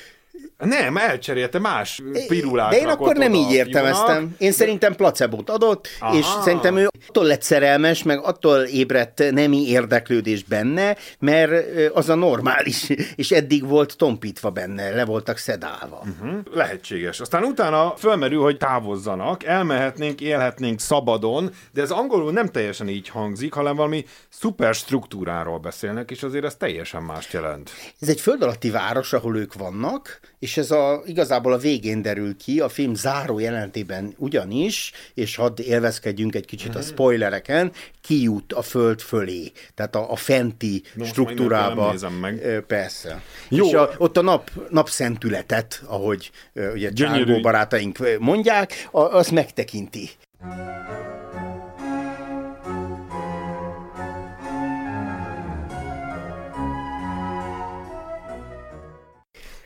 Nem, 0.65 0.97
elcserélte 0.97 1.59
más 1.59 2.03
pirulát. 2.29 2.71
De 2.71 2.79
én 2.79 2.89
akkor 2.89 3.17
nem 3.17 3.35
így 3.35 3.53
értelmeztem. 3.53 4.35
Én 4.39 4.53
szerintem 4.53 4.95
placebót 4.95 5.51
adott, 5.51 5.89
Aha. 6.01 6.17
és 6.17 6.27
szerintem 6.43 6.77
ő 6.77 6.89
attól 7.09 7.25
lett 7.25 7.43
szerelmes, 7.43 8.03
meg 8.03 8.25
attól 8.25 8.61
ébredt 8.63 9.31
nemi 9.31 9.69
érdeklődés 9.69 10.43
benne, 10.45 10.97
mert 11.19 11.53
az 11.95 12.09
a 12.09 12.15
normális, 12.15 12.89
és 13.15 13.31
eddig 13.31 13.67
volt 13.69 13.97
tompítva 13.97 14.51
benne, 14.51 14.91
le 14.91 15.05
voltak 15.05 15.37
szedálva. 15.37 16.03
Hm? 16.21 16.39
Lehetséges. 16.53 17.21
Aztán 17.21 17.43
utána 17.43 17.95
fölmerül, 17.97 18.43
hogy 18.43 18.57
távozzanak, 18.57 19.45
elmehetnénk, 19.45 20.21
élhetnénk 20.21 20.81
szabadon, 20.81 21.51
de 21.73 21.83
ez 21.83 21.91
angolul 21.91 22.33
nem 22.33 22.49
teljesen 22.49 22.89
így 22.89 23.09
hangzik, 23.09 23.53
hanem 23.53 23.77
valami 23.77 24.05
szuperstruktúráról 24.29 25.59
beszélnek, 25.59 26.11
és 26.11 26.23
azért 26.23 26.45
ez 26.45 26.55
teljesen 26.55 27.03
mást 27.03 27.33
jelent. 27.33 27.71
Ez 28.01 28.09
egy 28.09 28.21
föld 28.21 28.43
alatti 28.43 28.71
város, 28.71 29.13
ahol 29.13 29.37
ők 29.37 29.55
vannak, 29.55 30.21
és 30.39 30.52
ez 30.57 30.71
a, 30.71 31.03
igazából 31.07 31.53
a 31.53 31.57
végén 31.57 32.03
derül 32.03 32.37
ki, 32.37 32.61
a 32.61 32.69
film 32.69 32.95
záró 32.95 33.39
jelentében 33.39 34.15
ugyanis, 34.17 34.93
és 35.15 35.37
hadd 35.37 35.61
élvezkedjünk 35.61 36.35
egy 36.35 36.47
kicsit 36.47 36.75
a 36.75 36.81
spoilereken, 36.81 37.73
kijut 38.01 38.53
a 38.53 38.63
föld 38.63 39.01
fölé, 39.01 39.53
tehát 39.75 39.95
a, 39.95 40.11
a 40.11 40.17
fenti 40.17 40.83
most 40.95 41.11
struktúrába. 41.11 41.95
meg. 42.21 42.65
Persze. 42.67 43.23
Jó. 43.49 43.67
És 43.67 43.73
a, 43.73 43.91
ott 43.99 44.17
a 44.17 44.23
nap, 44.23 44.51
napszentületet, 44.71 45.83
ahogy 45.87 46.31
ugye. 46.75 46.93
Csárgó 46.93 47.41
barátaink 47.41 47.99
mondják, 48.19 48.89
a, 48.91 49.01
azt 49.01 49.31
megtekinti. 49.31 50.11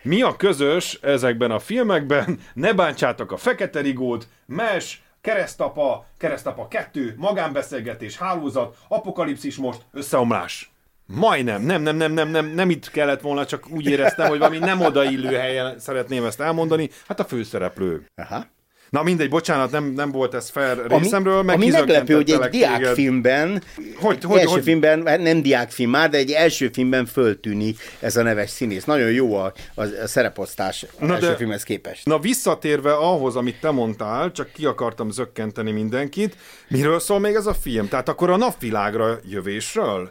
Mi 0.07 0.23
a 0.23 0.37
közös 0.37 0.99
ezekben 1.03 1.51
a 1.51 1.59
filmekben? 1.59 2.39
Ne 2.55 2.73
bántsátok 2.73 3.33
a 3.33 3.37
fekete 3.37 3.81
rigót, 3.81 4.29
mes, 4.47 5.03
keresztapa, 5.21 6.07
keresztapa 6.19 6.69
2, 6.69 7.15
magánbeszélgetés, 7.17 8.17
hálózat, 8.17 8.77
apokalipszis 8.89 9.57
most, 9.57 9.81
összeomlás. 9.93 10.71
Majdnem, 11.07 11.63
nem, 11.63 11.83
nem, 11.83 11.97
nem, 11.97 12.13
nem, 12.13 12.29
nem, 12.29 12.47
nem 12.47 12.71
itt 12.71 12.91
kellett 12.91 13.21
volna, 13.21 13.47
csak 13.47 13.71
úgy 13.71 13.87
éreztem, 13.87 14.29
hogy 14.29 14.39
valami 14.39 14.59
nem 14.59 14.81
odaillő 14.81 15.37
helyen 15.37 15.79
szeretném 15.79 16.25
ezt 16.25 16.41
elmondani. 16.41 16.91
Hát 17.09 17.21
a 17.21 17.25
főszereplő. 17.25 18.07
Aha. 18.15 18.47
Na 18.91 19.03
mindegy, 19.03 19.29
bocsánat, 19.29 19.71
nem, 19.71 19.85
nem 19.85 20.11
volt 20.11 20.35
ez 20.35 20.49
fair 20.51 20.79
Ami, 20.89 21.03
részemről, 21.03 21.43
meg 21.43 21.55
ami 21.57 21.69
meglepő, 21.69 22.15
hogy 22.15 22.31
egy 22.31 22.49
diákfilmben, 22.49 23.63
Hogy- 23.97 24.25
hogy- 24.25 24.39
első 24.39 24.51
hogy- 24.51 24.63
filmben, 24.63 25.07
hát 25.07 25.21
nem 25.21 25.43
diákfilm 25.43 25.91
már, 25.91 26.11
de 26.11 26.17
egy 26.19 26.31
első 26.31 26.71
filmben 26.73 27.07
föltűnik 27.07 27.79
ez 28.01 28.17
a 28.17 28.23
neves 28.23 28.51
színész. 28.51 28.85
Nagyon 28.85 29.11
jó 29.11 29.35
a, 29.37 29.53
a, 29.75 29.83
a 29.83 30.07
szereposztás 30.07 30.87
Na 30.99 31.15
első 31.15 31.27
de- 31.27 31.37
filmhez 31.37 31.63
képest. 31.63 32.05
Na 32.07 32.19
visszatérve 32.19 32.93
ahhoz, 32.93 33.37
amit 33.37 33.61
te 33.61 33.71
mondtál, 33.71 34.33
csak 34.33 34.53
ki 34.53 34.65
akartam 34.65 35.11
zökkenteni 35.11 35.71
mindenkit, 35.71 36.37
miről 36.69 37.01
szól 37.01 37.19
még 37.19 37.35
ez 37.35 37.47
a 37.47 37.55
film? 37.55 37.89
Tehát 37.89 38.09
akkor 38.09 38.31
a 38.31 38.37
napvilágra 38.37 39.19
jövésről? 39.31 40.11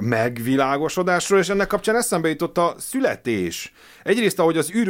Megvilágosodásról, 0.00 1.38
és 1.38 1.48
ennek 1.48 1.66
kapcsán 1.66 1.96
eszembe 1.96 2.28
jutott 2.28 2.58
a 2.58 2.74
születés. 2.78 3.72
Egyrészt, 4.02 4.38
ahogy 4.38 4.56
az 4.56 4.74
űr 4.74 4.88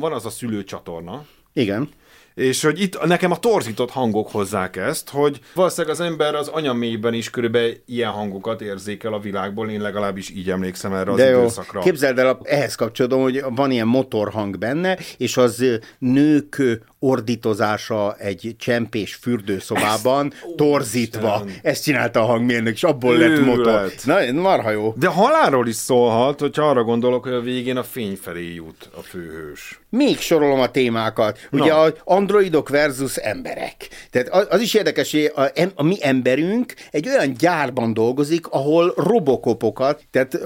van 0.00 0.12
az 0.12 0.26
a 0.26 0.30
szülőcsatorna, 0.30 1.24
Igen. 1.52 1.88
És 2.34 2.62
hogy 2.62 2.80
itt 2.80 3.06
nekem 3.06 3.30
a 3.30 3.38
torzított 3.38 3.90
hangok 3.90 4.30
hozzák 4.30 4.76
ezt, 4.76 5.10
hogy 5.10 5.40
valószínűleg 5.54 5.96
az 5.96 6.00
ember 6.00 6.34
az 6.34 6.48
anyamélyben 6.48 7.14
is 7.14 7.30
körülbelül 7.30 7.74
ilyen 7.86 8.10
hangokat 8.10 8.60
érzékel 8.60 9.12
a 9.12 9.18
világból, 9.18 9.70
én 9.70 9.80
legalábbis 9.80 10.30
így 10.30 10.50
emlékszem 10.50 10.92
erre 10.92 11.10
az 11.10 11.16
De 11.16 11.28
jó, 11.28 11.38
időszakra. 11.38 11.80
képzeld 11.80 12.18
el, 12.18 12.40
ehhez 12.42 12.74
kapcsolódom, 12.74 13.22
hogy 13.22 13.44
van 13.54 13.70
ilyen 13.70 13.86
motorhang 13.86 14.58
benne, 14.58 14.98
és 15.16 15.36
az 15.36 15.64
nők 15.98 16.62
ordítozása 16.98 18.14
egy 18.18 18.54
csempés 18.58 19.14
fürdőszobában 19.14 20.32
torzítva. 20.56 21.42
Isten. 21.46 21.60
Ezt 21.62 21.82
csinálta 21.82 22.20
a 22.20 22.24
hangmérnök, 22.24 22.74
és 22.74 22.82
abból 22.84 23.16
lett 23.16 23.28
Őrület. 23.28 23.56
motor. 23.56 23.92
Na, 24.04 24.32
marha 24.40 24.70
jó. 24.70 24.94
De 24.96 25.06
halálról 25.06 25.68
is 25.68 25.74
szólhat, 25.74 26.40
hogyha 26.40 26.68
arra 26.68 26.82
gondolok, 26.84 27.22
hogy 27.22 27.32
a 27.32 27.40
végén 27.40 27.76
a 27.76 27.82
fény 27.82 28.18
felé 28.22 28.54
jut 28.54 28.90
a 28.96 29.00
főhős. 29.00 29.80
Még 29.90 30.18
sorolom 30.18 30.60
a 30.60 30.70
témákat. 30.70 31.38
Ugye 31.50 31.70
Na. 31.70 31.82
a 31.82 31.94
androidok 32.04 32.68
versus 32.68 33.16
emberek. 33.16 33.76
Tehát 34.10 34.28
az 34.28 34.60
az 34.60 34.66
is 34.66 34.74
érdekes, 34.74 35.10
hogy 35.10 35.32
a, 35.34 35.70
a 35.74 35.82
mi 35.82 35.96
emberünk 36.00 36.74
egy 36.90 37.08
olyan 37.08 37.34
gyárban 37.38 37.94
dolgozik, 37.94 38.46
ahol 38.46 38.92
robokopokat, 38.96 40.02
tehát 40.10 40.38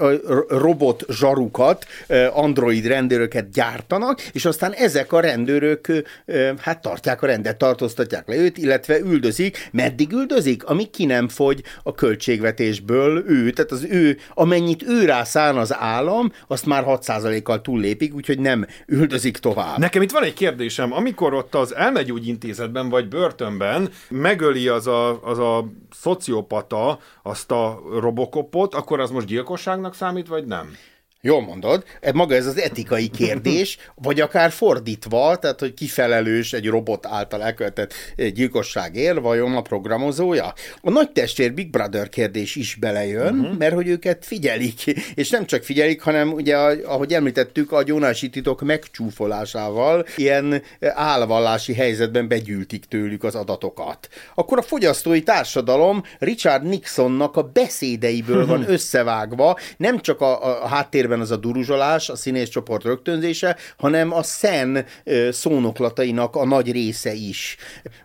robot 0.47 1.05
zsarukat, 1.09 1.85
android 2.33 2.85
rendőröket 2.85 3.51
gyártanak, 3.51 4.21
és 4.21 4.45
aztán 4.45 4.71
ezek 4.71 5.13
a 5.13 5.19
rendőrök 5.19 5.87
hát 6.57 6.81
tartják 6.81 7.21
a 7.21 7.25
rendet, 7.25 7.57
tartóztatják 7.57 8.27
le 8.27 8.35
őt, 8.35 8.57
illetve 8.57 8.99
üldözik. 8.99 9.69
Meddig 9.71 10.11
üldözik? 10.11 10.63
Amíg 10.63 10.89
ki 10.89 11.05
nem 11.05 11.27
fogy 11.27 11.63
a 11.83 11.93
költségvetésből 11.93 13.23
ő, 13.27 13.51
tehát 13.51 13.71
az 13.71 13.85
ő, 13.89 14.17
amennyit 14.33 14.83
ő 14.87 15.05
rá 15.05 15.23
szán 15.23 15.57
az 15.57 15.73
állam, 15.73 16.31
azt 16.47 16.65
már 16.65 16.83
6%-kal 16.87 17.61
túllépik, 17.61 18.13
úgyhogy 18.13 18.39
nem 18.39 18.67
üldözik 18.85 19.34
tovább. 19.39 19.77
Nekem 19.77 20.01
itt 20.01 20.11
van 20.11 20.23
egy 20.23 20.33
kérdésem, 20.33 20.93
amikor 20.93 21.33
ott 21.33 21.55
az 21.55 21.75
elmegyógyintézetben 21.75 22.89
vagy 22.89 23.07
börtönben 23.07 23.89
megöli 24.09 24.67
az 24.67 24.87
a, 24.87 25.23
az 25.23 25.39
a 25.39 25.65
szociopata 25.91 26.99
azt 27.23 27.51
a 27.51 27.81
robokopot, 27.99 28.73
akkor 28.73 28.99
az 28.99 29.09
most 29.09 29.27
gyilkosságnak 29.27 29.95
számít, 29.95 30.27
vagy 30.27 30.45
nem? 30.45 30.75
Jól 31.25 31.41
mondod, 31.41 31.83
E, 32.01 32.11
maga 32.13 32.35
ez 32.35 32.45
az 32.45 32.59
etikai 32.59 33.07
kérdés, 33.07 33.77
vagy 34.07 34.21
akár 34.21 34.51
fordítva, 34.51 35.37
tehát 35.37 35.59
hogy 35.59 35.73
kifelelős 35.73 36.53
egy 36.53 36.67
robot 36.67 37.05
által 37.05 37.43
elkövetett 37.43 37.93
eh, 38.15 38.29
gyilkosságért, 38.29 39.19
vajon 39.19 39.55
a 39.55 39.61
programozója? 39.61 40.53
A 40.81 40.89
nagy 40.89 41.11
testvér 41.11 41.53
Big 41.53 41.69
Brother 41.69 42.09
kérdés 42.09 42.55
is 42.55 42.75
belejön, 42.75 43.39
uh-huh. 43.39 43.57
mert 43.57 43.73
hogy 43.73 43.87
őket 43.87 44.25
figyelik, 44.25 44.85
és 45.21 45.29
nem 45.29 45.45
csak 45.45 45.63
figyelik, 45.63 46.01
hanem 46.01 46.33
ugye, 46.33 46.57
ahogy 46.85 47.13
említettük, 47.13 47.71
a 47.71 47.83
gyónási 47.83 48.29
titok 48.29 48.61
megcsúfolásával 48.61 50.05
ilyen 50.15 50.53
eh, 50.53 50.91
álvallási 50.95 51.73
helyzetben 51.73 52.27
begyűltik 52.27 52.85
tőlük 52.85 53.23
az 53.23 53.35
adatokat. 53.35 54.07
Akkor 54.35 54.57
a 54.57 54.61
fogyasztói 54.61 55.23
társadalom 55.23 56.03
Richard 56.19 56.63
Nixonnak 56.63 57.35
a 57.35 57.43
beszédeiből 57.53 58.45
van 58.45 58.65
összevágva, 58.75 59.57
nem 59.77 59.99
csak 60.01 60.21
a, 60.21 60.63
a 60.63 60.67
háttérben 60.67 61.13
az 61.19 61.31
a 61.31 61.35
duruzsolás, 61.35 62.09
a 62.09 62.15
színészcsoport 62.15 62.83
rögtönzése, 62.83 63.57
hanem 63.77 64.13
a 64.13 64.23
szen 64.23 64.85
szónoklatainak 65.29 66.35
a 66.35 66.45
nagy 66.45 66.71
része 66.71 67.13
is. 67.13 67.57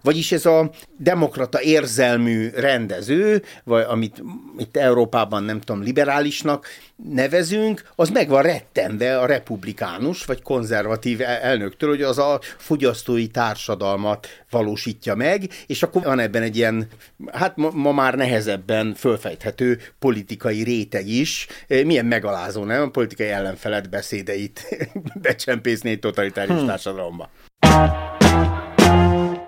Vagyis 0.03 0.33
ez 0.33 0.47
a 0.47 0.71
demokrata 0.97 1.63
érzelmű 1.63 2.51
rendező, 2.55 3.43
vagy 3.65 3.85
amit 3.89 4.23
itt 4.59 4.77
Európában 4.77 5.43
nem 5.43 5.61
tudom, 5.61 5.83
liberálisnak 5.83 6.67
nevezünk, 7.09 7.83
az 7.95 8.09
meg 8.09 8.29
van 8.29 8.43
rettenve 8.43 9.19
a 9.19 9.27
republikánus 9.27 10.25
vagy 10.25 10.43
konzervatív 10.43 11.21
el- 11.21 11.41
elnöktől, 11.41 11.89
hogy 11.89 12.03
az 12.03 12.19
a 12.19 12.41
fogyasztói 12.57 13.27
társadalmat 13.27 14.27
valósítja 14.51 15.15
meg, 15.15 15.51
és 15.67 15.83
akkor 15.83 16.03
van 16.03 16.19
ebben 16.19 16.43
egy 16.43 16.57
ilyen, 16.57 16.87
hát 17.33 17.57
ma, 17.57 17.71
ma 17.71 17.93
már 17.93 18.15
nehezebben 18.15 18.95
fölfejthető 18.95 19.81
politikai 19.99 20.63
réteg 20.63 21.09
is. 21.09 21.47
Milyen 21.69 22.07
megalázó, 22.07 22.65
nem? 22.65 22.91
Politikai 23.01 23.29
ellenfelet 23.29 23.91
beszédeit 23.91 24.89
becsempészni 25.23 25.91
egy 25.91 25.99
totalitárius 25.99 26.59
hmm. 26.59 26.67
társadalomba. 26.67 27.31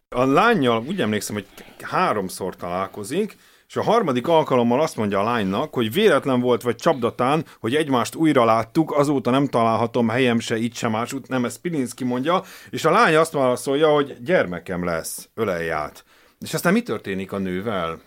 A 0.08 0.24
lányjal 0.24 0.84
úgy 0.88 1.00
emlékszem, 1.00 1.34
hogy 1.34 1.46
háromszor 1.80 2.56
találkozik, 2.56 3.36
és 3.68 3.76
a 3.76 3.82
harmadik 3.82 4.28
alkalommal 4.28 4.80
azt 4.80 4.96
mondja 4.96 5.20
a 5.20 5.24
lánynak, 5.24 5.74
hogy 5.74 5.92
véletlen 5.92 6.40
volt 6.40 6.62
vagy 6.62 6.76
csapdatán, 6.76 7.44
hogy 7.60 7.74
egymást 7.74 8.14
újra 8.14 8.44
láttuk, 8.44 8.92
azóta 8.92 9.30
nem 9.30 9.46
találhatom 9.46 10.08
helyem 10.08 10.38
se 10.38 10.56
itt 10.56 10.74
sem 10.74 10.90
másút, 10.90 11.28
nem 11.28 11.44
ez 11.44 11.60
Pilinszki 11.60 12.04
mondja, 12.04 12.42
és 12.70 12.84
a 12.84 12.90
lány 12.90 13.16
azt 13.16 13.32
válaszolja, 13.32 13.88
hogy 13.88 14.16
gyermekem 14.22 14.84
lesz, 14.84 15.28
ölelj 15.34 15.70
át. 15.70 16.04
És 16.40 16.54
aztán 16.54 16.72
mi 16.72 16.82
történik 16.82 17.32
a 17.32 17.38
nővel? 17.38 18.00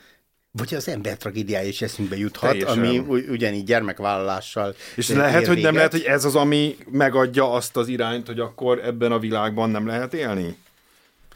Vagy 0.58 0.74
az 0.74 0.88
ember 0.88 1.18
tragédiája 1.18 1.68
is 1.68 1.82
eszünkbe 1.82 2.18
juthat, 2.18 2.50
Teljesen. 2.50 2.78
ami 2.80 2.98
ugyanígy 3.30 3.64
gyermekvállalással 3.64 4.76
És 4.96 5.10
lehet, 5.10 5.48
hogy 5.48 5.48
nem 5.48 5.56
véget. 5.56 5.74
lehet, 5.74 5.92
hogy 5.92 6.02
ez 6.02 6.26
az, 6.26 6.36
ami 6.36 6.76
megadja 6.92 7.52
azt 7.52 7.78
az 7.78 7.88
irányt, 7.88 8.28
hogy 8.28 8.40
akkor 8.40 8.80
ebben 8.86 9.12
a 9.12 9.20
világban 9.20 9.70
nem 9.70 9.88
lehet 9.88 10.14
élni? 10.14 10.56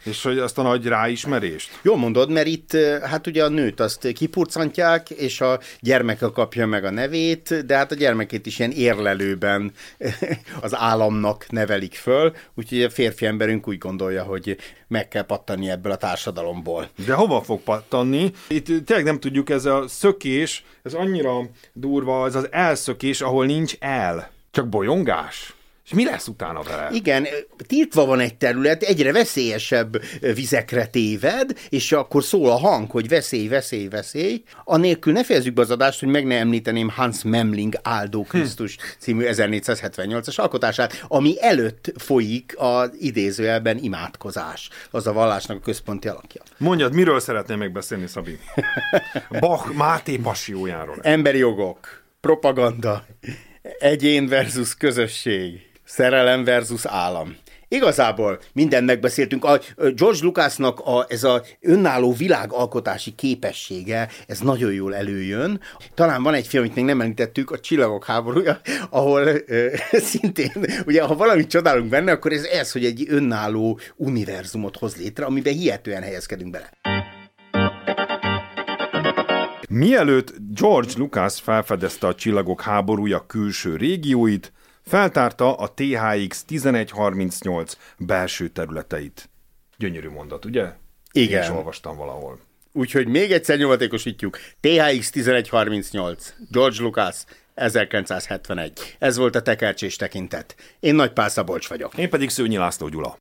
És 0.04 0.24
hogy 0.24 0.38
azt 0.38 0.58
a 0.58 0.62
nagy 0.62 0.86
ráismerést? 0.86 1.80
Jól 1.82 1.98
mondod, 1.98 2.30
mert 2.30 2.48
itt 2.48 2.78
hát 3.02 3.28
ugye 3.28 3.44
a 3.44 3.50
nőt 3.50 3.80
azt 3.80 4.08
kipurcantják, 4.12 5.10
és 5.10 5.42
a 5.42 5.60
gyermeke 5.80 6.28
kapja 6.34 6.66
meg 6.66 6.86
a 6.86 6.90
nevét, 6.90 7.66
de 7.66 7.76
hát 7.76 7.92
a 7.92 7.96
gyermekét 7.96 8.46
is 8.46 8.60
ilyen 8.60 8.72
érlelőben 8.72 9.72
az 10.62 10.76
államnak 10.76 11.46
nevelik 11.50 11.94
föl, 11.94 12.36
úgyhogy 12.56 12.84
a 12.84 12.90
férfi 12.90 13.26
emberünk 13.26 13.68
úgy 13.68 13.78
gondolja, 13.78 14.24
hogy 14.24 14.58
meg 14.88 15.08
kell 15.08 15.24
pattani 15.24 15.70
ebből 15.70 15.92
a 15.92 15.98
társadalomból. 15.98 16.90
De 17.06 17.14
hova 17.14 17.42
fog 17.42 17.60
pattanni? 17.60 18.32
Itt 18.48 18.86
tényleg 18.86 19.06
nem 19.06 19.20
tudjuk, 19.20 19.50
ez 19.50 19.66
a 19.66 19.88
szökés, 19.88 20.64
ez 20.84 20.94
annyira 20.94 21.50
durva, 21.74 22.26
ez 22.26 22.36
az 22.36 22.48
elszökés, 22.52 23.22
ahol 23.22 23.46
nincs 23.46 23.74
el. 23.80 24.32
Csak 24.52 24.70
bolyongás? 24.70 25.54
És 25.89 25.95
mi 25.95 26.06
lesz 26.06 26.28
utána 26.28 26.62
vele? 26.62 26.89
Igen, 26.91 27.28
tiltva 27.67 28.06
van 28.06 28.19
egy 28.19 28.36
terület, 28.36 28.84
egyre 28.84 29.12
veszélyesebb 29.12 30.02
vizekre 30.19 30.86
téved, 30.86 31.58
és 31.69 31.91
akkor 31.91 32.23
szól 32.23 32.49
a 32.49 32.58
hang, 32.58 32.91
hogy 32.91 33.08
veszély, 33.08 33.47
veszély, 33.47 33.88
veszély. 33.88 34.43
Anélkül 34.63 35.13
ne 35.13 35.23
fejezzük 35.23 35.54
be 35.54 35.62
az 35.62 35.71
adást, 35.71 35.99
hogy 35.99 36.10
meg 36.10 36.25
ne 36.25 36.36
említeném 36.36 36.89
Hans 36.89 37.23
Memling 37.23 37.73
Áldó 37.84 38.23
Krisztus 38.23 38.78
című 38.99 39.25
1478-as 39.30 40.36
alkotását, 40.36 41.06
ami 41.08 41.36
előtt 41.39 41.93
folyik 41.97 42.54
az 42.58 42.91
idézőjelben 42.99 43.78
imádkozás. 43.78 44.69
Az 44.91 45.08
a 45.08 45.13
vallásnak 45.13 45.58
a 45.58 45.62
központi 45.62 46.08
alakja. 46.08 46.41
Mondjad, 46.58 46.93
miről 46.93 47.19
szeretnél 47.19 47.58
megbeszélni, 47.58 48.08
Szabi? 48.08 48.39
Bach 49.39 49.73
Máté 49.73 50.17
passiójáról. 50.17 50.97
Emberi 51.02 51.38
jogok, 51.38 52.04
propaganda, 52.21 53.06
egyén 53.80 54.28
versus 54.28 54.75
közösség, 54.75 55.69
szerelem 55.89 56.43
versus 56.43 56.86
állam. 56.86 57.36
Igazából 57.67 58.39
mindent 58.54 58.86
megbeszéltünk. 58.86 59.45
A 59.45 59.60
George 59.78 60.19
Lucasnak 60.21 60.80
a, 60.80 61.06
ez 61.08 61.23
a 61.23 61.41
önálló 61.62 62.13
világalkotási 62.13 63.15
képessége, 63.15 64.10
ez 64.28 64.39
nagyon 64.39 64.73
jól 64.73 64.95
előjön. 64.95 65.62
Talán 65.93 66.23
van 66.23 66.34
egy 66.34 66.47
film, 66.47 66.63
amit 66.63 66.75
még 66.75 66.86
nem 66.86 67.02
említettük, 67.02 67.52
a 67.52 67.60
Csillagok 67.60 68.06
háborúja, 68.06 68.60
ahol 68.89 69.28
ö, 69.47 69.67
szintén, 70.12 70.52
ugye 70.86 71.04
ha 71.04 71.15
valamit 71.15 71.49
csodálunk 71.49 71.89
benne, 71.89 72.12
akkor 72.12 72.32
ez 72.32 72.43
ez, 72.43 72.71
hogy 72.71 72.86
egy 72.86 73.06
önálló 73.08 73.80
univerzumot 73.95 74.78
hoz 74.78 74.95
létre, 74.95 75.25
amiben 75.25 75.54
hihetően 75.54 76.02
helyezkedünk 76.02 76.52
bele. 76.52 76.71
Mielőtt 79.69 80.34
George 80.54 80.91
Lucas 80.95 81.39
felfedezte 81.39 82.08
a 82.08 82.15
csillagok 82.15 82.62
háborúja 82.62 83.25
külső 83.28 83.75
régióit, 83.75 84.52
feltárta 84.89 85.56
a 85.56 85.73
THX 85.73 86.45
1138 86.47 87.78
belső 87.97 88.47
területeit. 88.47 89.30
Gyönyörű 89.78 90.10
mondat, 90.10 90.45
ugye? 90.45 90.71
Igen. 91.12 91.38
Én 91.38 91.43
is 91.43 91.49
olvastam 91.49 91.97
valahol. 91.97 92.39
Úgyhogy 92.71 93.08
még 93.08 93.32
egyszer 93.32 93.58
nyomatékosítjuk. 93.58 94.38
THX 94.60 95.12
1138, 95.15 96.34
George 96.52 96.82
Lucas, 96.82 97.23
1971. 97.54 98.95
Ez 98.99 99.17
volt 99.17 99.36
a 99.36 99.41
tekercsés 99.41 99.95
tekintet. 99.95 100.56
Én 100.80 100.95
Nagy 100.95 101.13
Pál 101.13 101.30
Szabolcs 101.30 101.67
vagyok. 101.67 101.97
Én 101.97 102.10
pedig 102.10 102.30
Szőnyi 102.30 102.58
László 102.58 102.88
Gyula. 102.88 103.17